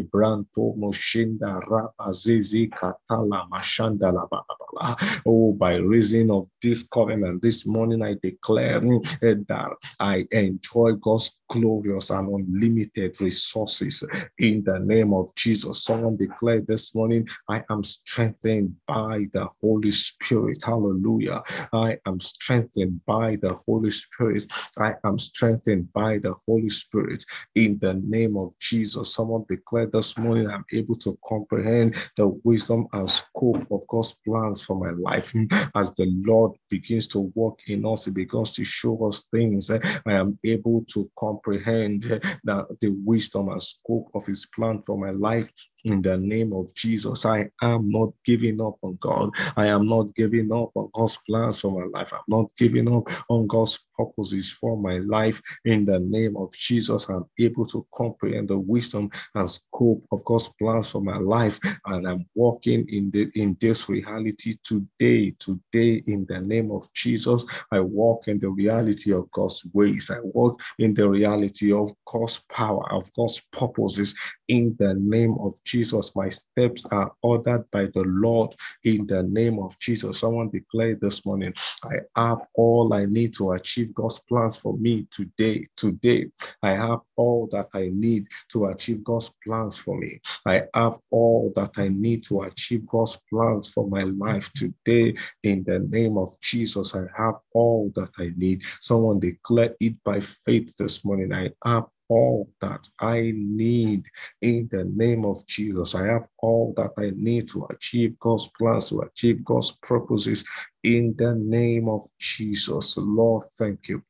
Oh, 5.26 5.54
by 5.54 5.76
reason 5.76 6.32
of 6.32 6.48
this 6.62 6.84
covenant, 6.84 7.42
this 7.42 7.66
morning 7.66 8.02
I 8.02 8.16
declare 8.22 8.82
mm, 8.82 9.06
eh, 9.24 9.36
that 9.48 9.72
I 10.00 10.26
enjoy 10.32 10.94
God's 10.94 11.32
glorious 11.50 12.10
and 12.10 12.28
unlimited 12.28 13.20
resources 13.22 14.04
in 14.40 14.64
the 14.64 14.80
name 14.80 15.14
of 15.14 15.34
Jesus. 15.36 15.84
Someone 15.84 16.18
declared 16.18 16.68
this 16.68 16.96
morning, 16.96 17.28
I 17.48 17.64
am 17.70 17.84
strengthened 17.84 18.76
by 18.88 19.28
the 19.34 19.48
Holy 19.62 19.92
Spirit. 19.92 20.64
Hallelujah. 20.66 21.42
I 21.72 21.98
am 22.06 22.20
strengthened 22.20 23.02
by 23.06 23.38
the 23.38 23.54
Holy 23.54 23.92
Spirit. 23.92 24.46
I 24.80 24.96
am 25.06 25.18
strengthened 25.18 25.94
by 25.94 26.18
the 26.18 26.34
Holy 26.46 26.70
Spirit 26.70 27.24
in 27.56 27.78
the 27.80 27.94
name 27.94 28.36
of 28.36 28.58
Jesus. 28.60 29.14
Someone 29.14 29.46
declared 29.48 29.92
this 29.92 30.18
morning, 30.18 30.50
I'm 30.50 30.66
able 30.74 30.96
to 30.96 31.18
comprehend 31.26 31.96
the 32.18 32.28
wisdom 32.44 32.88
and 32.94 33.10
scope 33.10 33.66
of 33.72 33.88
God's 33.88 34.16
plans 34.26 34.63
for 34.64 34.76
my 34.76 34.92
life. 34.92 35.34
As 35.76 35.94
the 35.96 36.08
Lord 36.26 36.54
begins 36.70 37.08
to 37.08 37.32
work 37.36 37.60
in 37.68 37.86
us, 37.86 38.06
He 38.06 38.12
begins 38.12 38.54
to 38.56 38.64
show 38.64 39.08
us 39.08 39.24
things. 39.32 39.70
Eh, 39.70 39.80
I 40.06 40.14
am 40.14 40.38
able 40.44 40.86
to 40.94 41.10
comprehend 41.18 42.06
eh, 42.12 42.20
that 42.44 42.66
the 42.82 42.96
wisdom 43.06 43.50
and 43.50 43.62
scope 43.62 44.10
of 44.14 44.26
His 44.26 44.46
plan 44.56 44.82
for 44.82 44.98
my 44.98 45.12
life 45.12 45.50
in 45.84 46.02
the 46.02 46.18
name 46.18 46.54
of 46.54 46.74
Jesus. 46.76 47.26
I 47.26 47.50
am 47.62 47.90
not 47.90 48.14
giving 48.26 48.62
up 48.62 48.76
on 48.82 48.98
God. 49.02 49.32
I 49.58 49.68
am 49.68 49.86
not 49.86 50.14
giving 50.16 50.52
up 50.52 50.72
on 50.76 50.90
God's 50.94 51.18
plans 51.28 51.60
for 51.60 51.72
my 51.72 52.00
life. 52.00 52.14
I'm 52.14 52.22
not 52.28 52.52
giving 52.58 52.94
up 52.94 53.10
on 53.30 53.48
God's 53.48 53.80
purposes 53.96 54.52
for 54.52 54.78
my 54.78 54.98
life. 55.00 55.42
In 55.66 55.86
the 55.86 56.00
name 56.00 56.38
of 56.38 56.54
Jesus, 56.54 57.10
I'm 57.10 57.26
able 57.40 57.66
to 57.68 57.86
comprehend 57.94 58.50
the 58.50 58.58
wisdom 58.60 59.10
and 59.36 59.50
scope 59.50 60.06
of 60.12 60.24
God's 60.26 60.50
plans 60.60 60.90
for 60.90 61.02
my 61.02 61.18
life. 61.18 61.60
And 61.86 62.08
I'm 62.08 62.26
walking 62.36 62.88
in 62.90 63.12
the 63.12 63.32
in 63.36 63.58
this 63.60 63.90
reality 63.90 64.56
today. 64.64 65.34
Today, 65.40 66.04
in 66.08 66.26
the 66.30 66.40
name 66.42 66.72
of 66.72 66.92
Jesus, 66.94 67.46
I 67.72 67.80
walk 67.80 68.28
in 68.28 68.40
the 68.40 68.50
reality 68.50 69.14
of 69.14 69.30
God's 69.32 69.66
ways. 69.74 70.10
I 70.12 70.20
walk 70.22 70.62
in 70.80 70.94
the 70.94 71.10
reality 71.10 71.74
of 71.74 71.92
God's 72.06 72.42
power, 72.50 72.92
of 72.92 73.12
God's 73.14 73.42
purposes. 73.52 74.14
In 74.48 74.76
the 74.80 74.94
name 74.96 75.36
of 75.40 75.54
Jesus. 75.64 75.73
Jesus, 75.74 76.16
my 76.16 76.30
steps 76.30 76.86
are 76.92 77.12
ordered 77.24 77.66
by 77.72 77.86
the 77.96 78.04
Lord 78.06 78.54
in 78.84 79.08
the 79.08 79.24
name 79.24 79.58
of 79.58 79.76
Jesus. 79.80 80.20
Someone 80.20 80.52
declared 80.52 81.02
this 81.02 81.26
morning, 81.26 81.52
I 81.84 81.96
have 82.16 82.46
all 82.54 82.94
I 82.94 83.06
need 83.06 83.34
to 83.38 83.54
achieve 83.54 83.92
God's 83.96 84.20
plans 84.30 84.56
for 84.56 84.78
me 84.78 85.08
today. 85.10 85.66
Today, 85.76 86.28
I 86.62 86.74
have 86.76 87.00
all 87.16 87.50
that 87.54 87.70
I 87.74 87.90
need 87.92 88.28
to 88.50 88.66
achieve 88.66 89.04
God's 89.04 89.32
plans 89.44 89.76
for 89.76 89.98
me. 89.98 90.20
I 90.46 90.66
have 90.76 90.96
all 91.10 91.52
that 91.56 91.72
I 91.80 91.88
need 91.88 92.24
to 92.26 92.42
achieve 92.42 92.88
God's 92.88 93.18
plans 93.28 93.68
for 93.68 93.88
my 93.90 94.04
life 94.04 94.54
today. 94.54 95.16
In 95.42 95.64
the 95.64 95.80
name 95.80 96.20
of 96.20 96.40
Jesus, 96.40 96.94
I 96.94 97.06
have 97.18 97.40
all 97.56 97.92
that 97.96 98.12
I 98.20 98.30
need. 98.38 98.62
Someone 98.80 99.20
declare 99.20 99.76
it 99.80 99.96
by 100.04 100.20
faith 100.20 100.78
this 100.78 101.04
morning. 101.04 101.34
I 101.34 101.50
have 101.66 101.86
all 102.10 102.50
that 102.62 102.88
I 103.00 103.34
need 103.36 104.06
in 104.42 104.70
the 104.72 104.86
name 104.86 105.26
of 105.26 105.46
Jesus. 105.48 105.96
I 105.96 106.08
have 106.08 106.28
all 106.40 106.74
that 106.78 106.92
I 106.98 107.12
need 107.16 107.48
to 107.50 107.66
achieve 107.70 108.20
God's 108.20 108.50
plans, 108.58 108.90
to 108.90 109.02
achieve 109.02 109.44
God's 109.46 109.72
purposes 109.82 110.44
in 110.84 111.16
the 111.18 111.36
name 111.36 111.90
of 111.90 112.02
Jesus. 112.20 112.98
Lord, 112.98 113.46
thank 113.58 113.90
you. 113.90 114.04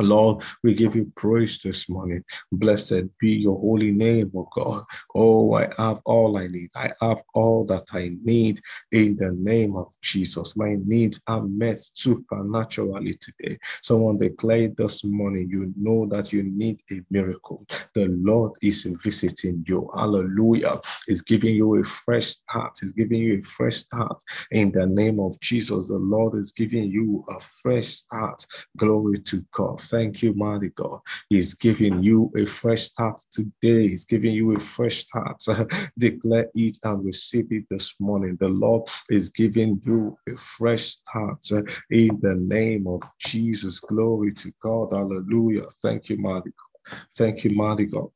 Lord, 0.00 0.42
we 0.62 0.74
give 0.74 0.96
you 0.96 1.12
praise 1.16 1.58
this 1.58 1.88
morning. 1.88 2.24
Blessed 2.52 3.04
be 3.18 3.32
your 3.32 3.58
holy 3.58 3.92
name, 3.92 4.32
oh 4.36 4.48
God. 4.52 4.84
Oh, 5.14 5.54
I 5.54 5.68
have 5.78 6.00
all 6.04 6.36
I 6.36 6.48
need. 6.48 6.70
I 6.74 6.90
have 7.00 7.22
all 7.34 7.64
that 7.66 7.84
I 7.92 8.16
need 8.24 8.60
in 8.92 9.16
the 9.16 9.32
name 9.32 9.76
of 9.76 9.92
Jesus. 10.02 10.56
My 10.56 10.76
needs 10.84 11.20
are 11.28 11.42
met 11.42 11.80
supernaturally 11.80 13.14
today. 13.14 13.58
Someone 13.82 14.18
declared 14.18 14.76
this 14.76 15.04
morning, 15.04 15.48
you 15.50 15.72
know 15.76 16.06
that 16.06 16.32
you 16.32 16.42
need 16.42 16.80
a 16.90 17.00
miracle. 17.10 17.64
The 17.94 18.06
Lord 18.08 18.52
is 18.62 18.84
visiting 19.02 19.64
you. 19.68 19.90
Hallelujah. 19.94 20.80
Is 21.06 21.22
giving 21.22 21.54
you 21.54 21.76
a 21.76 21.84
fresh 21.84 22.26
start. 22.26 22.72
Is 22.82 22.92
giving 22.92 23.20
you 23.20 23.38
a 23.38 23.42
fresh 23.42 23.76
start 23.76 24.22
in 24.50 24.72
the 24.72 24.86
name 24.86 25.20
of 25.20 25.38
Jesus. 25.40 25.88
The 25.88 25.98
Lord 25.98 26.36
is 26.36 26.52
giving 26.52 26.90
you 26.90 27.24
a 27.28 27.38
fresh 27.38 27.88
start. 27.88 28.44
Glory 28.76 29.18
to 29.18 29.44
God. 29.52 29.80
Thank 29.84 30.22
you, 30.22 30.34
mighty 30.34 30.70
God. 30.70 31.00
He's 31.28 31.54
giving 31.54 32.02
you 32.02 32.32
a 32.36 32.44
fresh 32.44 32.84
start 32.84 33.20
today. 33.30 33.88
He's 33.88 34.04
giving 34.04 34.34
you 34.34 34.54
a 34.54 34.58
fresh 34.58 35.06
start. 35.06 35.42
Declare 35.98 36.48
it 36.54 36.78
and 36.82 37.04
receive 37.04 37.46
it 37.50 37.64
this 37.70 37.94
morning. 38.00 38.36
The 38.40 38.48
Lord 38.48 38.88
is 39.10 39.28
giving 39.28 39.80
you 39.84 40.16
a 40.28 40.36
fresh 40.36 40.96
start 40.96 41.38
uh, 41.52 41.62
in 41.90 42.18
the 42.20 42.34
name 42.34 42.86
of 42.86 43.02
Jesus. 43.18 43.80
Glory 43.80 44.32
to 44.34 44.52
God. 44.62 44.92
Hallelujah. 44.92 45.66
Thank 45.82 46.08
you, 46.08 46.18
mighty 46.18 46.50
God. 46.50 46.98
Thank 47.16 47.44
you, 47.44 47.50
mighty 47.54 47.86
God 47.86 48.08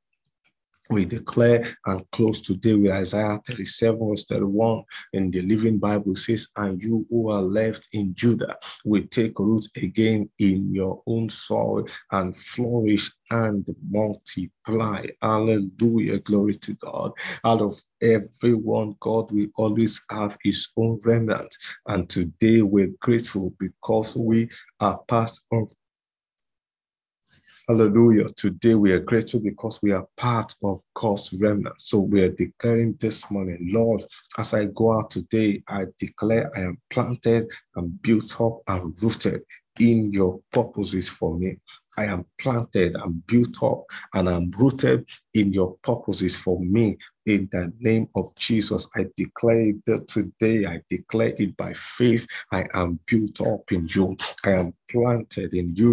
we 0.91 1.05
declare 1.05 1.65
and 1.87 2.03
close 2.13 2.41
today 2.41 2.75
with 2.75 2.93
Isaiah 2.93 3.41
37, 3.47 4.09
verse 4.09 4.25
31 4.25 4.83
in 5.13 5.31
the 5.31 5.43
Living 5.43 5.79
Bible 5.79 6.17
says, 6.17 6.49
And 6.57 6.83
you 6.83 7.07
who 7.11 7.31
are 7.31 7.43
left 7.43 7.89
in 7.93 8.15
Judah 8.15 8.57
will 8.85 9.05
take 9.11 9.39
root 9.39 9.67
again 9.77 10.31
in 10.39 10.73
your 10.73 11.03
own 11.07 11.29
soil 11.29 11.87
and 12.13 12.37
flourish 12.37 13.11
and 13.31 13.67
multiply. 13.91 15.05
Hallelujah. 15.21 16.21
Glory 16.21 16.55
to 16.55 16.75
God. 16.75 17.13
Out 17.45 17.61
of 17.61 17.75
everyone, 18.01 18.97
God 19.01 19.31
will 19.31 19.49
always 19.57 20.01
have 20.11 20.37
his 20.43 20.69
own 20.77 21.01
remnant. 21.05 21.55
And 21.87 22.09
today 22.09 22.63
we're 22.63 22.93
grateful 23.01 23.53
because 23.59 24.17
we 24.17 24.49
are 24.81 24.99
part 25.09 25.33
of 25.53 25.71
Hallelujah. 27.69 28.25
Today 28.31 28.77
we 28.77 28.93
are 28.93 28.99
grateful 28.99 29.41
because 29.41 29.79
we 29.83 29.93
are 29.93 30.09
part 30.17 30.55
of 30.65 30.81
God's 30.95 31.35
remnant. 31.35 31.79
So 31.79 31.99
we 31.99 32.23
are 32.23 32.31
declaring 32.31 32.97
this 32.99 33.31
morning, 33.31 33.59
Lord, 33.71 34.03
as 34.39 34.55
I 34.55 34.65
go 34.75 34.97
out 34.97 35.11
today, 35.11 35.63
I 35.69 35.85
declare 35.99 36.51
I 36.57 36.61
am 36.63 36.79
planted 36.89 37.51
and 37.77 38.01
built 38.01 38.41
up 38.41 38.61
and 38.69 38.95
rooted 39.03 39.43
in 39.79 40.11
your 40.15 40.41
purposes 40.51 41.11
for 41.11 41.37
me. 41.39 41.59
I 41.99 42.07
am 42.07 42.25
planted 42.39 42.95
and 42.95 43.27
built 43.27 43.63
up 43.63 43.85
and 44.15 44.31
I'm 44.31 44.51
rooted 44.53 45.07
in 45.35 45.53
your 45.53 45.77
purposes 45.83 46.39
for 46.39 46.59
me. 46.61 46.97
In 47.27 47.51
the 47.53 47.71
name 47.81 48.09
of 48.15 48.35
Jesus, 48.37 48.89
I 48.97 49.05
declare 49.15 49.75
that 49.85 50.09
today. 50.09 50.65
I 50.65 50.81
declare 50.89 51.35
it 51.37 51.55
by 51.59 51.75
faith. 51.75 52.27
I 52.51 52.65
am 52.73 52.99
built 53.07 53.43
up 53.43 53.71
in 53.73 53.89
you. 53.91 54.17
I 54.47 54.53
am 54.53 54.73
planted 54.91 55.53
in 55.53 55.75
you 55.77 55.93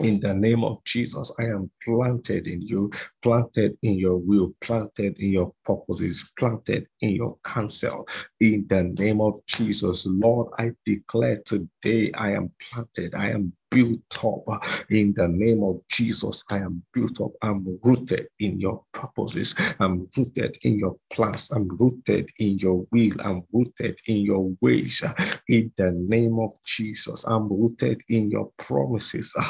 in 0.00 0.20
the 0.20 0.34
name 0.34 0.64
of 0.64 0.84
Jesus, 0.84 1.32
I 1.40 1.46
am 1.46 1.70
planted 1.84 2.46
in 2.48 2.62
you, 2.62 2.90
planted 3.22 3.76
in 3.82 3.94
your 3.94 4.18
will, 4.18 4.52
planted 4.60 5.18
in 5.18 5.32
your 5.32 5.52
purposes, 5.64 6.32
planted 6.38 6.86
in 7.00 7.10
your 7.10 7.38
counsel. 7.44 8.06
In 8.40 8.66
the 8.68 8.84
name 8.84 9.20
of 9.20 9.44
Jesus, 9.46 10.06
Lord, 10.06 10.52
I 10.58 10.72
declare 10.84 11.40
today 11.46 12.12
I 12.14 12.32
am 12.32 12.50
planted, 12.60 13.14
I 13.14 13.30
am 13.30 13.54
built 13.72 14.24
up 14.24 14.64
in 14.90 15.14
the 15.14 15.28
name 15.28 15.64
of 15.64 15.76
Jesus. 15.88 16.44
I 16.50 16.58
am 16.58 16.82
built 16.92 17.20
up. 17.20 17.32
I'm 17.42 17.64
rooted 17.82 18.28
in 18.38 18.60
your 18.60 18.84
purposes. 18.92 19.54
I'm 19.80 20.08
rooted 20.16 20.58
in 20.62 20.78
your 20.78 20.96
plans. 21.12 21.50
I'm 21.50 21.68
rooted 21.78 22.30
in 22.38 22.58
your 22.58 22.86
will. 22.92 23.14
I'm 23.24 23.42
rooted 23.52 23.98
in 24.06 24.18
your 24.18 24.52
ways. 24.60 25.02
In 25.48 25.72
the 25.76 25.92
name 25.92 26.38
of 26.38 26.52
Jesus, 26.64 27.24
I'm 27.26 27.48
rooted 27.48 28.02
in 28.08 28.30
your 28.30 28.50
promises. 28.58 29.32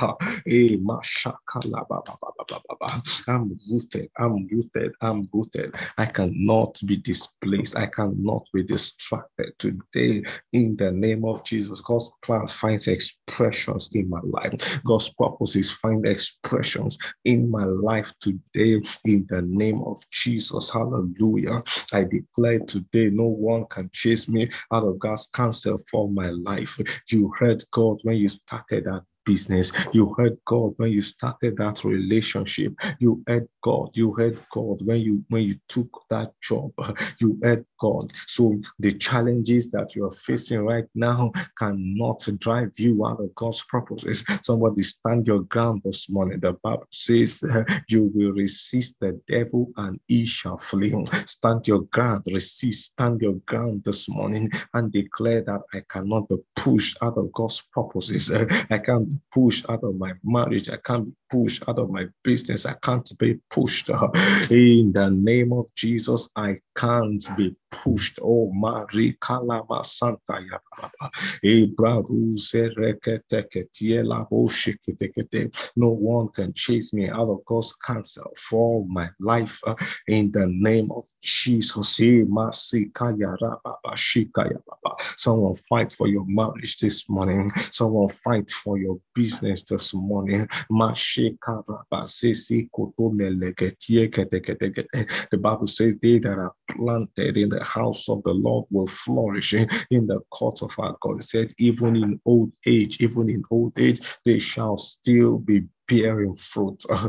Eh, 0.47 0.77
I'm 3.29 3.51
rooted. 3.71 4.11
I'm 4.19 4.49
rooted. 4.51 4.93
I'm 5.01 5.29
rooted. 5.33 5.75
I 5.99 6.07
cannot 6.07 6.81
be 6.87 6.97
displaced. 6.99 7.77
I 7.77 7.87
cannot 7.87 8.45
be 8.53 8.63
distracted 8.65 9.53
today 9.59 10.23
in 10.53 10.77
the 10.77 10.93
name 10.93 11.25
of 11.25 11.45
Jesus. 11.45 11.81
God's 11.81 12.11
plans 12.25 12.53
finds 12.53 12.89
expressions 12.89 13.91
in 13.95 14.11
my 14.13 14.21
life. 14.25 14.83
God's 14.85 15.11
purposes 15.11 15.73
find 15.73 16.07
expressions 16.07 16.99
in 17.25 17.51
my 17.51 17.65
life 17.65 18.13
today 18.21 18.81
in 19.05 19.27
the 19.29 19.43
name 19.43 19.83
of 19.83 19.99
Jesus. 20.11 20.71
Hallelujah. 20.71 21.63
I 21.93 22.05
declare 22.05 22.61
today 22.61 23.11
no 23.11 23.27
one 23.27 23.67
can 23.67 23.89
chase 23.93 24.29
me 24.29 24.51
out 24.73 24.85
of 24.85 24.99
God's 24.99 25.29
counsel 25.29 25.79
for 25.91 26.09
my 26.11 26.29
life. 26.29 26.79
You 27.11 27.33
heard 27.39 27.65
God 27.71 27.99
when 28.03 28.17
you 28.17 28.29
started 28.29 28.85
that 28.85 29.03
business. 29.25 29.73
You 29.93 30.15
heard 30.17 30.39
God 30.45 30.75
when 30.77 30.93
you 30.93 31.03
started 31.03 31.57
that 31.59 31.85
relationship. 31.85 32.75
You 32.99 33.23
heard 33.27 33.49
God. 33.63 33.97
You 33.97 34.13
heard 34.15 34.39
God 34.51 34.81
when 34.85 35.01
you 35.01 35.25
when 35.29 35.45
you 35.45 35.57
took 35.69 36.03
that 36.11 36.33
job. 36.43 36.73
You 37.19 37.39
heard 37.43 37.65
God. 37.81 38.13
So 38.27 38.61
the 38.79 38.93
challenges 38.93 39.71
that 39.71 39.95
you 39.95 40.07
are 40.07 40.11
facing 40.11 40.61
right 40.65 40.87
now 40.95 41.33
cannot 41.59 42.27
drive 42.39 42.73
you 42.79 43.07
out 43.07 43.21
of 43.21 43.35
God's 43.35 43.63
purposes. 43.65 44.25
Somebody 44.43 44.83
stand 44.83 45.27
your 45.27 45.41
ground 45.41 45.83
this 45.85 46.09
morning. 46.11 46.41
The 46.41 46.55
Bible 46.63 46.87
says 46.91 47.43
you 47.89 48.11
will 48.15 48.33
resist 48.33 48.97
the 49.01 49.21
devil 49.29 49.69
and 49.77 49.99
he 50.09 50.25
shall 50.27 50.57
flee. 50.59 50.95
Stand 51.27 51.67
your 51.69 51.83
ground, 51.83 52.25
resist, 52.27 52.93
stand 52.93 53.21
your 53.21 53.35
ground 53.47 53.85
this 53.85 54.09
morning 54.09 54.51
and 54.75 54.93
declare 54.93 55.43
that 55.43 55.61
I 55.75 55.83
cannot 55.89 56.29
be 56.29 56.37
pushed 56.57 56.97
out 57.03 57.19
of 57.19 57.33
God's 57.33 57.63
purposes. 57.73 58.31
I 58.71 58.79
can't 58.79 59.12
be 59.13 59.21
pushed 59.33 59.69
out 59.69 59.85
of 59.85 59.97
my 59.97 60.13
marriage. 60.25 60.69
I 60.71 60.77
can't 60.77 61.07
be 61.07 61.13
pushed 61.33 61.67
out 61.67 61.79
of 61.79 61.91
my 61.91 62.07
business. 62.23 62.67
I 62.67 62.75
can't 62.83 63.11
be 63.19 63.41
pushed. 63.51 63.89
In 64.51 64.93
the 64.93 65.11
name 65.11 65.53
of 65.55 65.75
Jesus, 65.75 66.29
I 66.37 66.59
can't 66.77 67.25
be 67.37 67.57
pushed. 67.71 68.19
Oh, 68.23 68.53
Marie 68.55 69.17
Kalama 69.21 69.83
Santa 69.83 70.39
eh, 71.43 71.67
No 75.77 75.89
one 75.89 76.29
can 76.29 76.53
chase 76.55 76.93
me 76.93 77.09
out 77.09 77.29
of 77.31 77.45
God's 77.47 77.75
counsel 77.85 78.31
for 78.37 78.85
my 78.87 79.09
life. 79.19 79.61
In 80.09 80.31
the 80.33 80.47
name 80.49 80.91
of 80.93 81.05
Jesus. 81.23 81.99
Eh, 82.01 82.25
Someone 85.17 85.55
fight 85.55 85.93
for 85.93 86.09
your 86.09 86.25
marriage 86.27 86.77
this 86.79 87.09
morning. 87.09 87.51
Someone 87.71 88.09
fight 88.09 88.51
for 88.51 88.77
your 88.79 88.99
business 89.15 89.63
this 89.63 89.95
morning. 89.95 90.47
The 95.31 95.39
Bible 95.41 95.67
says 95.67 95.99
they 95.99 96.19
that 96.19 96.39
are 96.39 96.53
planted 96.71 97.37
in 97.37 97.49
the 97.49 97.65
house 97.65 98.09
of 98.09 98.23
the 98.25 98.33
Lord 98.33 98.67
will 98.71 98.87
flourish 98.87 99.55
in 99.55 100.07
the 100.07 100.21
court 100.31 100.63
of 100.63 100.75
our 100.79 100.97
God. 101.01 101.21
It 101.21 101.25
said, 101.25 101.53
even 101.59 101.97
in 101.97 102.21
old 102.25 102.53
age, 102.67 102.99
even 103.01 103.29
in 103.29 103.43
old 103.51 103.73
age, 103.79 104.01
they 104.25 104.39
shall 104.39 104.77
still 104.77 105.39
be 105.39 105.63
bearing 105.93 106.35
fruit. 106.35 106.83
Uh, 106.89 107.09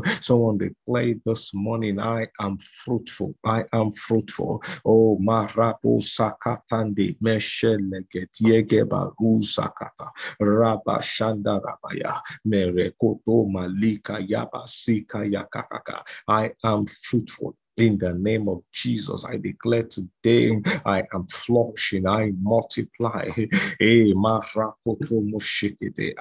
they 0.58 0.68
declared 0.68 1.20
this 1.24 1.52
morning, 1.54 1.98
I 1.98 2.26
am 2.40 2.58
fruitful. 2.58 3.34
I 3.44 3.64
am 3.72 3.92
fruitful. 3.92 4.62
Oh, 4.84 5.18
marabu 5.20 6.00
sakatande 6.00 7.16
mesheleget 7.22 8.34
yegeba 8.42 9.12
sakata 9.40 10.10
raba 10.40 11.00
shanda 11.00 11.60
rabaya 11.60 12.20
merekoto 12.46 13.48
malika 13.50 14.18
yaba 14.20 14.66
sika 14.66 15.18
yakakaka. 15.18 16.02
I 16.28 16.50
am 16.62 16.86
fruitful. 16.86 17.56
In 17.76 17.98
the 17.98 18.14
name 18.14 18.48
of 18.48 18.62
Jesus, 18.72 19.24
I 19.24 19.36
declare 19.36 19.82
today 19.82 20.60
I 20.86 21.02
am 21.12 21.26
flourishing, 21.26 22.06
I 22.06 22.32
multiply. 22.40 23.28
Eh, 23.80 24.12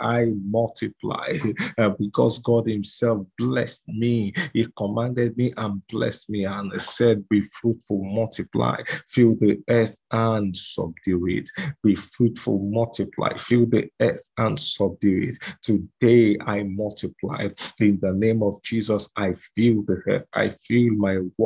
I 0.01 0.34
multiply 0.43 1.38
because 1.99 2.39
God 2.39 2.68
Himself 2.68 3.28
blessed 3.38 3.88
me. 3.89 4.34
He 4.54 4.68
commanded 4.76 5.38
me 5.38 5.54
and 5.58 5.86
blessed 5.88 6.30
me 6.30 6.45
and 6.45 6.82
said, 6.82 7.28
Be 7.30 7.41
fruitful, 7.41 8.04
multiply, 8.04 8.82
fill 9.08 9.36
the 9.36 9.62
earth 9.70 9.97
and 10.12 10.56
subdue 10.56 11.28
it. 11.28 11.49
Be 11.84 11.95
fruitful, 11.95 12.60
multiply, 12.60 13.34
fill 13.36 13.68
the 13.68 13.89
earth 14.01 14.30
and 14.38 14.60
subdue 14.60 15.30
it. 15.30 15.38
Today 15.62 16.38
I 16.45 16.64
multiply. 16.64 17.49
In 17.80 17.99
the 17.99 18.14
name 18.14 18.41
of 18.41 18.62
Jesus, 18.64 19.08
I 19.16 19.34
fill 19.56 19.84
the 19.84 20.01
earth, 20.08 20.28
I 20.34 20.49
fill 20.49 20.93
my 20.95 21.20
world. 21.38 21.42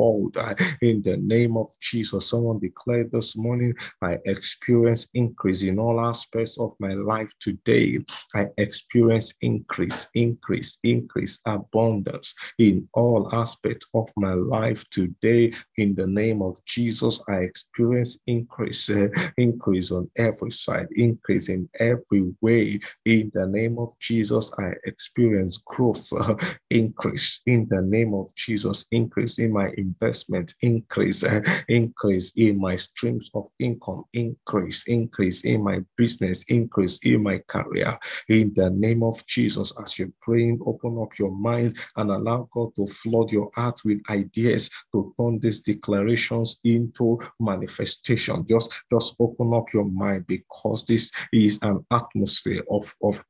In 0.80 1.02
the 1.02 1.18
name 1.20 1.56
of 1.56 1.72
Jesus, 1.80 2.28
someone 2.28 2.60
declared 2.60 3.10
this 3.10 3.36
morning, 3.36 3.74
I 4.02 4.18
experience 4.26 5.08
increase 5.14 5.62
in 5.62 5.78
all 5.78 6.00
aspects 6.00 6.58
of 6.58 6.74
my 6.78 6.94
life 6.94 7.32
today. 7.40 7.98
I 8.34 8.46
experience 8.58 9.34
increase, 9.40 10.06
increase, 10.14 10.78
increase, 10.84 11.40
abundance 11.46 12.34
in 12.58 12.88
all 12.94 13.28
aspects 13.34 13.86
of 13.94 14.08
my 14.16 14.34
life 14.34 14.88
today. 14.90 15.52
In 15.76 15.94
the 15.94 16.06
name 16.06 16.42
of 16.42 16.64
Jesus, 16.64 17.20
I 17.28 17.38
experience 17.38 18.18
increase, 18.26 18.90
uh, 18.90 19.08
increase 19.36 19.90
on 19.90 20.10
every 20.16 20.50
side, 20.50 20.88
increase 20.92 21.48
in 21.48 21.68
every 21.80 22.34
way. 22.40 22.78
In 23.04 23.30
the 23.34 23.46
name 23.46 23.78
of 23.78 23.98
Jesus, 23.98 24.50
I 24.58 24.72
experience 24.84 25.58
growth, 25.58 26.12
uh, 26.12 26.36
increase. 26.70 27.40
In 27.46 27.66
the 27.68 27.82
name 27.82 28.14
of 28.14 28.32
Jesus, 28.34 28.86
increase 28.90 29.38
in 29.38 29.52
my 29.52 29.72
investment, 29.88 30.54
increase, 30.60 31.24
uh, 31.24 31.40
increase 31.68 32.32
in 32.36 32.60
my 32.60 32.76
streams 32.76 33.30
of 33.34 33.44
income, 33.58 34.04
increase, 34.12 34.84
increase 34.86 35.44
in 35.44 35.62
my 35.62 35.78
business, 35.96 36.44
increase 36.48 36.98
in 37.02 37.22
my 37.22 37.38
career. 37.48 37.98
In 38.28 38.52
the 38.54 38.70
name 38.70 39.02
of 39.02 39.24
Jesus, 39.26 39.72
as 39.82 39.98
you're 39.98 40.18
praying, 40.20 40.60
open 40.66 40.98
up 41.02 41.18
your 41.18 41.30
mind 41.30 41.76
and 41.96 42.10
allow 42.10 42.48
God 42.52 42.70
to 42.76 42.86
flood 42.86 43.32
your 43.32 43.50
heart 43.54 43.80
with 43.84 44.00
ideas 44.10 44.70
to 44.92 45.14
turn 45.18 45.38
these 45.40 45.60
declarations 45.60 46.60
into 46.64 47.18
manifestation. 47.40 48.44
Just, 48.46 48.68
just 48.90 49.16
open 49.18 49.54
up 49.54 49.66
your 49.72 49.88
mind 50.04 50.26
because 50.26 50.84
this 50.84 51.10
is 51.32 51.58
an 51.62 51.84
atmosphere 51.90 52.62
of, 52.70 52.84
of 53.02 53.24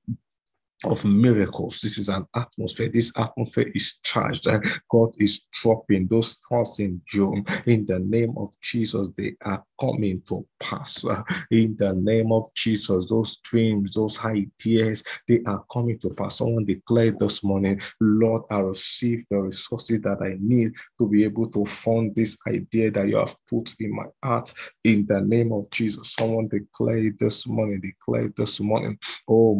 of 0.84 1.04
miracles. 1.04 1.80
This 1.80 1.98
is 1.98 2.08
an 2.08 2.26
atmosphere. 2.36 2.88
This 2.88 3.12
atmosphere 3.16 3.70
is 3.74 3.98
charged. 4.04 4.46
Eh? 4.46 4.60
God 4.90 5.10
is 5.18 5.46
dropping 5.52 6.06
those 6.06 6.38
thoughts 6.48 6.78
in 6.78 7.00
June. 7.06 7.44
In 7.66 7.84
the 7.86 7.98
name 7.98 8.34
of 8.36 8.52
Jesus, 8.60 9.10
they 9.16 9.34
are 9.44 9.64
coming 9.80 10.22
to 10.28 10.46
pass. 10.60 11.04
Eh? 11.04 11.22
In 11.50 11.76
the 11.78 11.94
name 11.94 12.32
of 12.32 12.52
Jesus, 12.54 13.08
those 13.08 13.36
dreams, 13.38 13.94
those 13.94 14.24
ideas, 14.24 15.02
they 15.26 15.40
are 15.46 15.64
coming 15.72 15.98
to 16.00 16.10
pass. 16.10 16.38
Someone 16.38 16.64
declared 16.64 17.18
this 17.18 17.42
morning, 17.42 17.80
Lord, 18.00 18.42
I 18.50 18.60
receive 18.60 19.24
the 19.28 19.38
resources 19.38 20.00
that 20.02 20.22
I 20.22 20.36
need 20.40 20.72
to 20.98 21.08
be 21.08 21.24
able 21.24 21.50
to 21.50 21.64
fund 21.64 22.14
this 22.14 22.36
idea 22.46 22.90
that 22.92 23.08
you 23.08 23.16
have 23.16 23.34
put 23.48 23.74
in 23.80 23.94
my 23.94 24.06
heart. 24.22 24.52
In 24.84 25.06
the 25.06 25.20
name 25.20 25.52
of 25.52 25.68
Jesus, 25.70 26.12
someone 26.12 26.48
declared 26.48 27.18
this 27.18 27.46
morning, 27.46 27.80
declared 27.80 28.34
this 28.36 28.60
morning, 28.60 28.98
oh, 29.28 29.56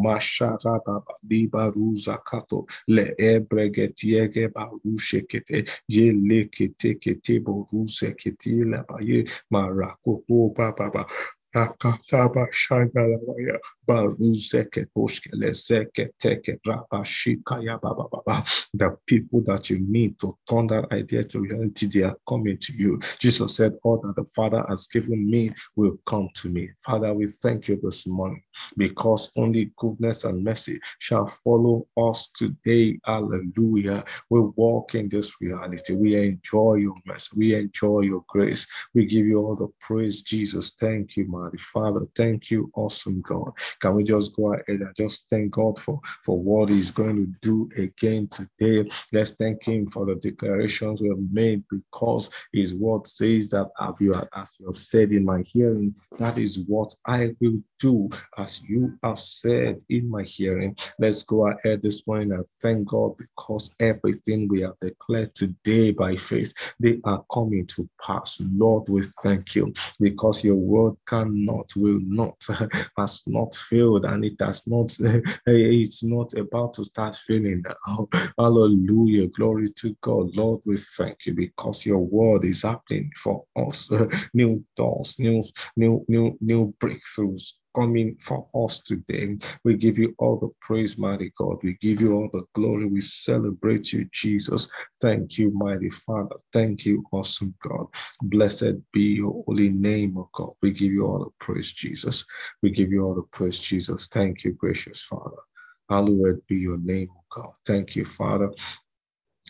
Mashara 1.08 1.18
libaruza 1.30 2.18
kato 2.24 2.66
le 2.88 3.14
ebregetiege 3.18 4.48
barushe 4.54 5.22
kete 5.28 5.68
ye 5.88 6.12
lekete 6.12 7.00
kete 7.00 7.00
kete 7.00 7.40
boruse 7.44 8.14
kete 8.16 8.64
la 8.70 8.84
baye 8.88 9.24
marakoto 9.52 10.54
baba 10.56 11.06
Akataba 11.54 12.46
Shangalaya 12.52 13.58
The 13.88 14.16
people 19.06 19.40
that 19.46 19.70
you 19.70 19.78
need 19.80 20.20
to 20.20 20.36
turn 20.48 20.66
that 20.66 20.92
idea 20.92 21.24
to 21.24 21.40
reality, 21.40 21.86
they 21.86 22.02
are 22.02 22.16
coming 22.28 22.58
to 22.58 22.72
you. 22.74 23.00
Jesus 23.18 23.56
said, 23.56 23.72
All 23.84 23.98
that 24.02 24.14
the 24.16 24.26
Father 24.26 24.62
has 24.68 24.86
given 24.88 25.30
me 25.30 25.52
will 25.76 25.96
come 26.06 26.28
to 26.34 26.50
me. 26.50 26.68
Father, 26.84 27.14
we 27.14 27.28
thank 27.28 27.68
you 27.68 27.80
this 27.82 28.06
morning 28.06 28.42
because 28.76 29.30
only 29.38 29.72
goodness 29.76 30.24
and 30.24 30.44
mercy 30.44 30.78
shall 30.98 31.26
follow 31.26 31.86
us 31.96 32.28
today. 32.34 32.98
Hallelujah. 33.06 34.04
We 34.30 34.40
walk 34.56 34.94
in 34.96 35.08
this 35.08 35.40
reality. 35.40 35.94
We 35.94 36.16
enjoy 36.16 36.74
your 36.74 36.96
mercy. 37.06 37.30
We 37.36 37.54
enjoy 37.54 38.00
your 38.02 38.24
grace. 38.28 38.66
We 38.94 39.06
give 39.06 39.26
you 39.26 39.38
all 39.40 39.56
the 39.56 39.68
praise, 39.80 40.20
Jesus. 40.22 40.72
Thank 40.72 41.16
you, 41.16 41.26
mighty 41.28 41.56
Father. 41.58 42.00
Thank 42.14 42.50
you, 42.50 42.70
awesome 42.74 43.20
God. 43.22 43.52
Can 43.80 43.94
we 43.94 44.04
just 44.04 44.34
go 44.34 44.54
ahead 44.54 44.80
and 44.80 44.94
just 44.96 45.28
thank 45.28 45.52
God 45.52 45.78
for, 45.78 46.00
for 46.24 46.38
what 46.38 46.68
He's 46.68 46.90
going 46.90 47.16
to 47.16 47.32
do 47.40 47.68
again 47.76 48.28
today? 48.28 48.90
Let's 49.12 49.32
thank 49.32 49.64
Him 49.64 49.88
for 49.88 50.06
the 50.06 50.16
declarations 50.16 51.00
we 51.00 51.08
have 51.08 51.18
made 51.32 51.64
because 51.70 52.30
His 52.52 52.74
word 52.74 53.06
says 53.06 53.50
that 53.50 53.68
as 53.80 53.94
you 54.00 54.14
have 54.14 54.76
said 54.76 55.12
in 55.12 55.24
my 55.24 55.42
hearing, 55.42 55.94
that 56.18 56.38
is 56.38 56.60
what 56.66 56.94
I 57.06 57.34
will 57.40 57.58
do 57.78 58.08
as 58.36 58.62
you 58.68 58.98
have 59.02 59.18
said 59.18 59.80
in 59.88 60.10
my 60.10 60.22
hearing. 60.22 60.76
Let's 60.98 61.22
go 61.22 61.48
ahead 61.48 61.82
this 61.82 62.06
morning 62.06 62.32
and 62.32 62.46
thank 62.60 62.88
God 62.88 63.16
because 63.16 63.70
everything 63.80 64.48
we 64.48 64.62
have 64.62 64.78
declared 64.80 65.34
today 65.34 65.92
by 65.92 66.16
faith, 66.16 66.52
they 66.80 67.00
are 67.04 67.24
coming 67.32 67.66
to 67.68 67.88
pass. 68.04 68.40
Lord, 68.52 68.88
we 68.88 69.02
thank 69.22 69.54
you 69.54 69.72
because 70.00 70.44
your 70.44 70.56
word 70.56 70.94
cannot, 71.06 71.70
will 71.76 72.00
not, 72.02 72.36
has 72.96 73.22
not 73.26 73.54
failed, 73.68 74.04
and 74.04 74.24
it 74.24 74.40
has 74.40 74.66
not, 74.66 74.96
it's 75.46 76.04
not 76.04 76.32
about 76.34 76.74
to 76.74 76.84
start 76.84 77.14
failing 77.14 77.62
now. 77.86 78.08
Hallelujah. 78.38 79.28
Glory 79.28 79.68
to 79.76 79.96
God. 80.00 80.34
Lord, 80.36 80.60
we 80.64 80.76
thank 80.76 81.26
you 81.26 81.34
because 81.34 81.86
your 81.86 81.98
word 81.98 82.44
is 82.44 82.62
happening 82.62 83.10
for 83.16 83.44
us. 83.56 83.90
New 84.34 84.64
doors, 84.76 85.16
new, 85.18 85.42
new, 85.76 86.04
new, 86.08 86.36
new 86.40 86.74
breakthroughs 86.80 87.52
coming 87.74 88.16
for 88.20 88.46
us 88.66 88.80
today. 88.80 89.36
We 89.64 89.76
give 89.76 89.98
you 89.98 90.14
all 90.18 90.38
the 90.38 90.50
praise, 90.60 90.98
mighty 90.98 91.32
God. 91.38 91.58
We 91.62 91.74
give 91.80 92.00
you 92.00 92.14
all 92.14 92.30
the 92.32 92.44
glory. 92.54 92.86
We 92.86 93.00
celebrate 93.02 93.92
you, 93.92 94.06
Jesus. 94.12 94.68
Thank 95.02 95.38
you, 95.38 95.52
mighty 95.54 95.90
Father. 95.90 96.36
Thank 96.52 96.84
you, 96.86 97.04
awesome 97.12 97.54
God. 97.62 97.86
Blessed 98.22 98.74
be 98.92 99.16
your 99.16 99.44
holy 99.46 99.70
name, 99.70 100.18
O 100.18 100.28
God. 100.34 100.52
We 100.62 100.72
give 100.72 100.92
you 100.92 101.06
all 101.06 101.20
the 101.20 101.44
praise, 101.44 101.72
Jesus. 101.72 102.24
We 102.62 102.70
give 102.70 102.90
you 102.90 103.04
all 103.04 103.14
the 103.14 103.22
praise, 103.32 103.58
Jesus. 103.58 104.08
Thank 104.08 104.44
you, 104.44 104.52
gracious 104.52 105.02
Father. 105.04 105.36
Hallowed 105.90 106.42
be 106.48 106.56
your 106.56 106.78
name, 106.78 107.08
O 107.16 107.24
God. 107.30 107.52
Thank 107.66 107.96
you, 107.96 108.04
Father. 108.04 108.50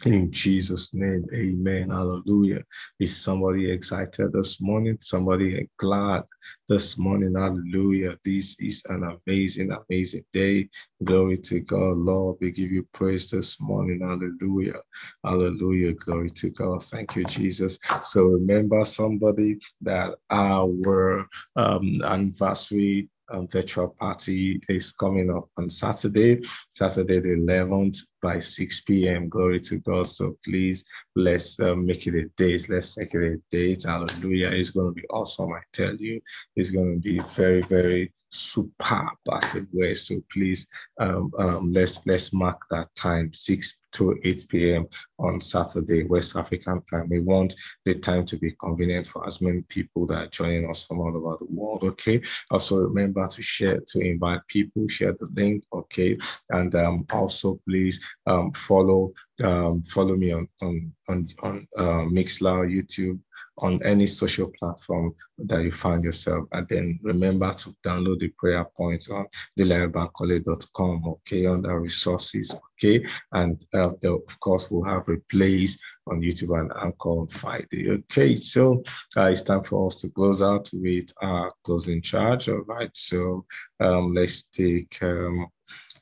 In 0.06 0.30
Jesus' 0.30 0.94
name, 0.94 1.26
amen. 1.34 1.90
Hallelujah. 1.90 2.62
Is 3.00 3.16
somebody 3.16 3.70
excited 3.70 4.32
this 4.32 4.60
morning? 4.60 4.96
Somebody 5.00 5.68
glad 5.76 6.22
this 6.68 6.96
morning? 6.96 7.34
Hallelujah. 7.34 8.16
This 8.24 8.56
is 8.60 8.82
an 8.88 9.02
amazing, 9.26 9.72
amazing 9.72 10.24
day. 10.32 10.68
Glory 11.02 11.36
to 11.38 11.60
God. 11.60 11.98
Lord, 11.98 12.36
we 12.40 12.52
give 12.52 12.70
you 12.70 12.86
praise 12.94 13.30
this 13.30 13.60
morning. 13.60 14.00
Hallelujah. 14.00 14.80
Hallelujah. 15.24 15.94
Glory 15.94 16.30
to 16.30 16.50
God. 16.50 16.82
Thank 16.84 17.16
you, 17.16 17.24
Jesus. 17.24 17.78
So 18.04 18.24
remember 18.24 18.84
somebody 18.84 19.58
that 19.82 20.14
our 20.30 21.26
um, 21.56 22.02
anniversary 22.04 23.08
um, 23.30 23.46
virtual 23.48 23.88
party 23.88 24.60
is 24.68 24.92
coming 24.92 25.30
up 25.30 25.48
on 25.58 25.68
Saturday, 25.68 26.40
Saturday 26.70 27.20
the 27.20 27.30
11th 27.30 27.98
by 28.20 28.38
6 28.38 28.80
p.m. 28.82 29.28
Glory 29.28 29.60
to 29.60 29.78
God. 29.78 30.06
So 30.06 30.36
please, 30.44 30.84
let's 31.16 31.58
uh, 31.60 31.74
make 31.74 32.06
it 32.06 32.14
a 32.14 32.28
date. 32.36 32.68
Let's 32.68 32.96
make 32.96 33.14
it 33.14 33.32
a 33.32 33.36
date. 33.50 33.84
Hallelujah. 33.84 34.48
It's 34.48 34.70
going 34.70 34.94
to 34.94 35.00
be 35.00 35.06
awesome. 35.08 35.52
I 35.52 35.60
tell 35.72 35.94
you, 35.96 36.20
it's 36.56 36.70
going 36.70 36.94
to 36.94 37.00
be 37.00 37.20
very, 37.34 37.62
very 37.62 38.12
superb 38.30 39.16
as 39.32 39.54
it 39.54 39.66
were. 39.72 39.94
So 39.94 40.22
please, 40.30 40.66
um, 41.00 41.30
um, 41.38 41.72
let's 41.72 42.04
let's 42.06 42.32
mark 42.32 42.60
that 42.70 42.94
time, 42.94 43.32
6 43.32 43.78
to 43.92 44.18
8 44.22 44.46
p.m. 44.50 44.86
on 45.18 45.40
Saturday, 45.40 46.04
West 46.04 46.36
African 46.36 46.82
time. 46.82 47.08
We 47.08 47.20
want 47.20 47.54
the 47.84 47.94
time 47.94 48.26
to 48.26 48.36
be 48.36 48.52
convenient 48.52 49.06
for 49.06 49.26
as 49.26 49.40
many 49.40 49.62
people 49.62 50.06
that 50.06 50.18
are 50.18 50.28
joining 50.28 50.68
us 50.68 50.86
from 50.86 51.00
all 51.00 51.16
over 51.16 51.36
the 51.38 51.46
world. 51.50 51.84
Okay. 51.84 52.20
Also 52.50 52.78
remember 52.78 53.26
to 53.26 53.42
share, 53.42 53.80
to 53.88 54.00
invite 54.00 54.40
people, 54.48 54.86
share 54.88 55.12
the 55.12 55.28
link. 55.34 55.64
Okay. 55.72 56.18
And 56.50 56.74
um, 56.74 57.06
also 57.12 57.60
please 57.66 58.00
um, 58.26 58.52
follow 58.52 59.12
um, 59.44 59.82
follow 59.82 60.16
me 60.16 60.32
on 60.32 60.48
on 60.62 60.92
on, 61.08 61.26
on 61.42 61.68
uh, 61.76 62.04
Mixlr, 62.10 62.68
YouTube, 62.68 63.20
on 63.62 63.82
any 63.82 64.06
social 64.06 64.50
platform 64.58 65.14
that 65.38 65.62
you 65.62 65.70
find 65.70 66.04
yourself. 66.04 66.46
And 66.52 66.66
then 66.68 66.98
remember 67.02 67.52
to 67.52 67.74
download 67.84 68.20
the 68.20 68.28
prayer 68.38 68.64
points 68.76 69.10
on 69.10 69.26
delairebankole.com, 69.58 71.04
okay, 71.06 71.46
under 71.46 71.80
resources, 71.80 72.54
okay. 72.74 73.04
And 73.32 73.62
uh, 73.74 73.90
of 74.04 74.40
course, 74.40 74.70
we'll 74.70 74.84
have 74.84 75.06
replays 75.06 75.78
on 76.06 76.20
YouTube 76.20 76.58
and 76.58 76.72
Anchor 76.80 77.10
on 77.10 77.28
Friday, 77.28 77.90
okay. 77.90 78.36
So 78.36 78.82
uh, 79.16 79.24
it's 79.24 79.42
time 79.42 79.64
for 79.64 79.86
us 79.86 80.00
to 80.02 80.08
close 80.10 80.42
out 80.42 80.68
with 80.72 81.12
our 81.22 81.52
closing 81.64 82.02
charge, 82.02 82.48
all 82.48 82.62
right. 82.66 82.90
So 82.94 83.44
um, 83.80 84.14
let's 84.14 84.44
take 84.44 85.02
um, 85.02 85.48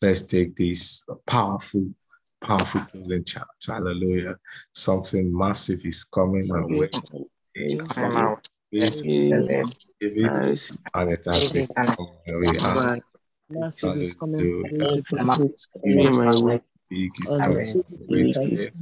let's 0.02 0.22
take 0.22 0.56
this 0.56 1.04
powerful 1.26 1.86
powerful 2.40 2.80
closing 2.82 3.24
charge. 3.24 3.46
Hallelujah. 3.66 4.36
Something 4.72 5.36
massive 5.36 5.84
is 5.84 6.04
coming 6.04 6.42
our 6.54 6.66
way. 6.68 6.90
And 6.94 7.80
it 10.00 11.24
has 11.26 11.50
become 11.52 11.96
very 12.26 12.58
hard. 12.58 13.02
Massive 13.48 13.96
is 13.96 14.12
coming. 14.14 14.62
Big 16.88 17.10
is 17.20 17.34
coming. 17.38 17.82
Great 18.08 18.36
I 18.36 18.46
receive 18.46 18.60
it. 18.60 18.74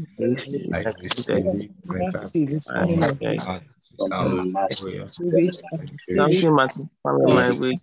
Hallelujah. 2.71 3.53
Something 3.81 4.53
must 4.53 4.81
follow 7.03 7.29
my 7.29 7.53
way. 7.53 7.81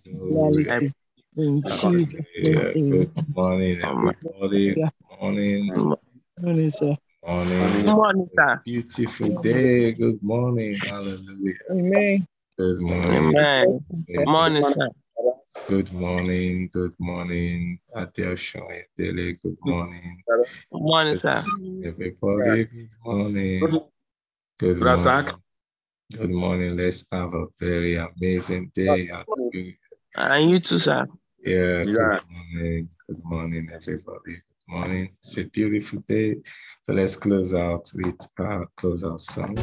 I 1.34 1.40
In 1.40 1.62
Jesus' 1.62 2.12
name. 2.42 2.90
Good 2.90 3.10
morning, 3.34 3.80
oh 3.84 4.08
everybody. 4.08 4.74
Good 4.74 4.90
morning. 5.18 5.72
Oh 5.74 5.96
morning, 6.38 6.70
sir. 6.70 6.96
Morning. 7.26 7.72
Good 7.72 7.86
morning, 7.86 8.28
sir. 8.28 8.60
Beautiful 8.66 9.42
day. 9.42 9.92
Good 9.92 10.22
morning. 10.22 10.74
Hallelujah. 10.86 11.54
Amen. 11.70 12.26
Good 12.58 12.80
morning. 12.80 13.34
Amen. 13.34 13.80
Good 14.06 14.28
morning, 14.28 14.62
sir. 14.62 14.90
Good 15.68 15.92
morning. 15.94 16.68
Good 16.70 16.94
morning. 16.98 17.78
Adele 17.94 18.36
Shoy 18.36 18.82
Dele. 18.94 19.32
Good 19.42 19.56
morning. 19.64 20.12
Good 20.26 20.46
morning, 20.72 21.16
sir. 21.16 21.42
Everybody, 21.82 22.64
good 22.66 22.90
morning. 23.06 23.60
Good 24.58 24.82
morning. 24.82 25.30
Good 26.12 26.30
morning. 26.30 26.76
Let's 26.76 27.06
have 27.10 27.32
a 27.32 27.46
very 27.58 27.96
amazing 27.96 28.70
day. 28.74 29.10
And 30.14 30.50
you 30.50 30.58
too, 30.58 30.78
sir. 30.78 31.06
Yeah, 31.44 31.82
Yeah. 31.82 32.20
good 32.20 32.30
morning. 32.30 32.88
Good 33.08 33.24
morning, 33.24 33.70
everybody. 33.72 34.34
Good 34.34 34.68
morning. 34.68 35.16
It's 35.18 35.36
a 35.38 35.44
beautiful 35.44 36.00
day. 36.06 36.36
So 36.82 36.92
let's 36.92 37.16
close 37.16 37.52
out 37.54 37.90
with 37.94 38.20
our 38.38 38.68
close 38.76 39.02
out 39.04 39.20
song. 39.20 39.56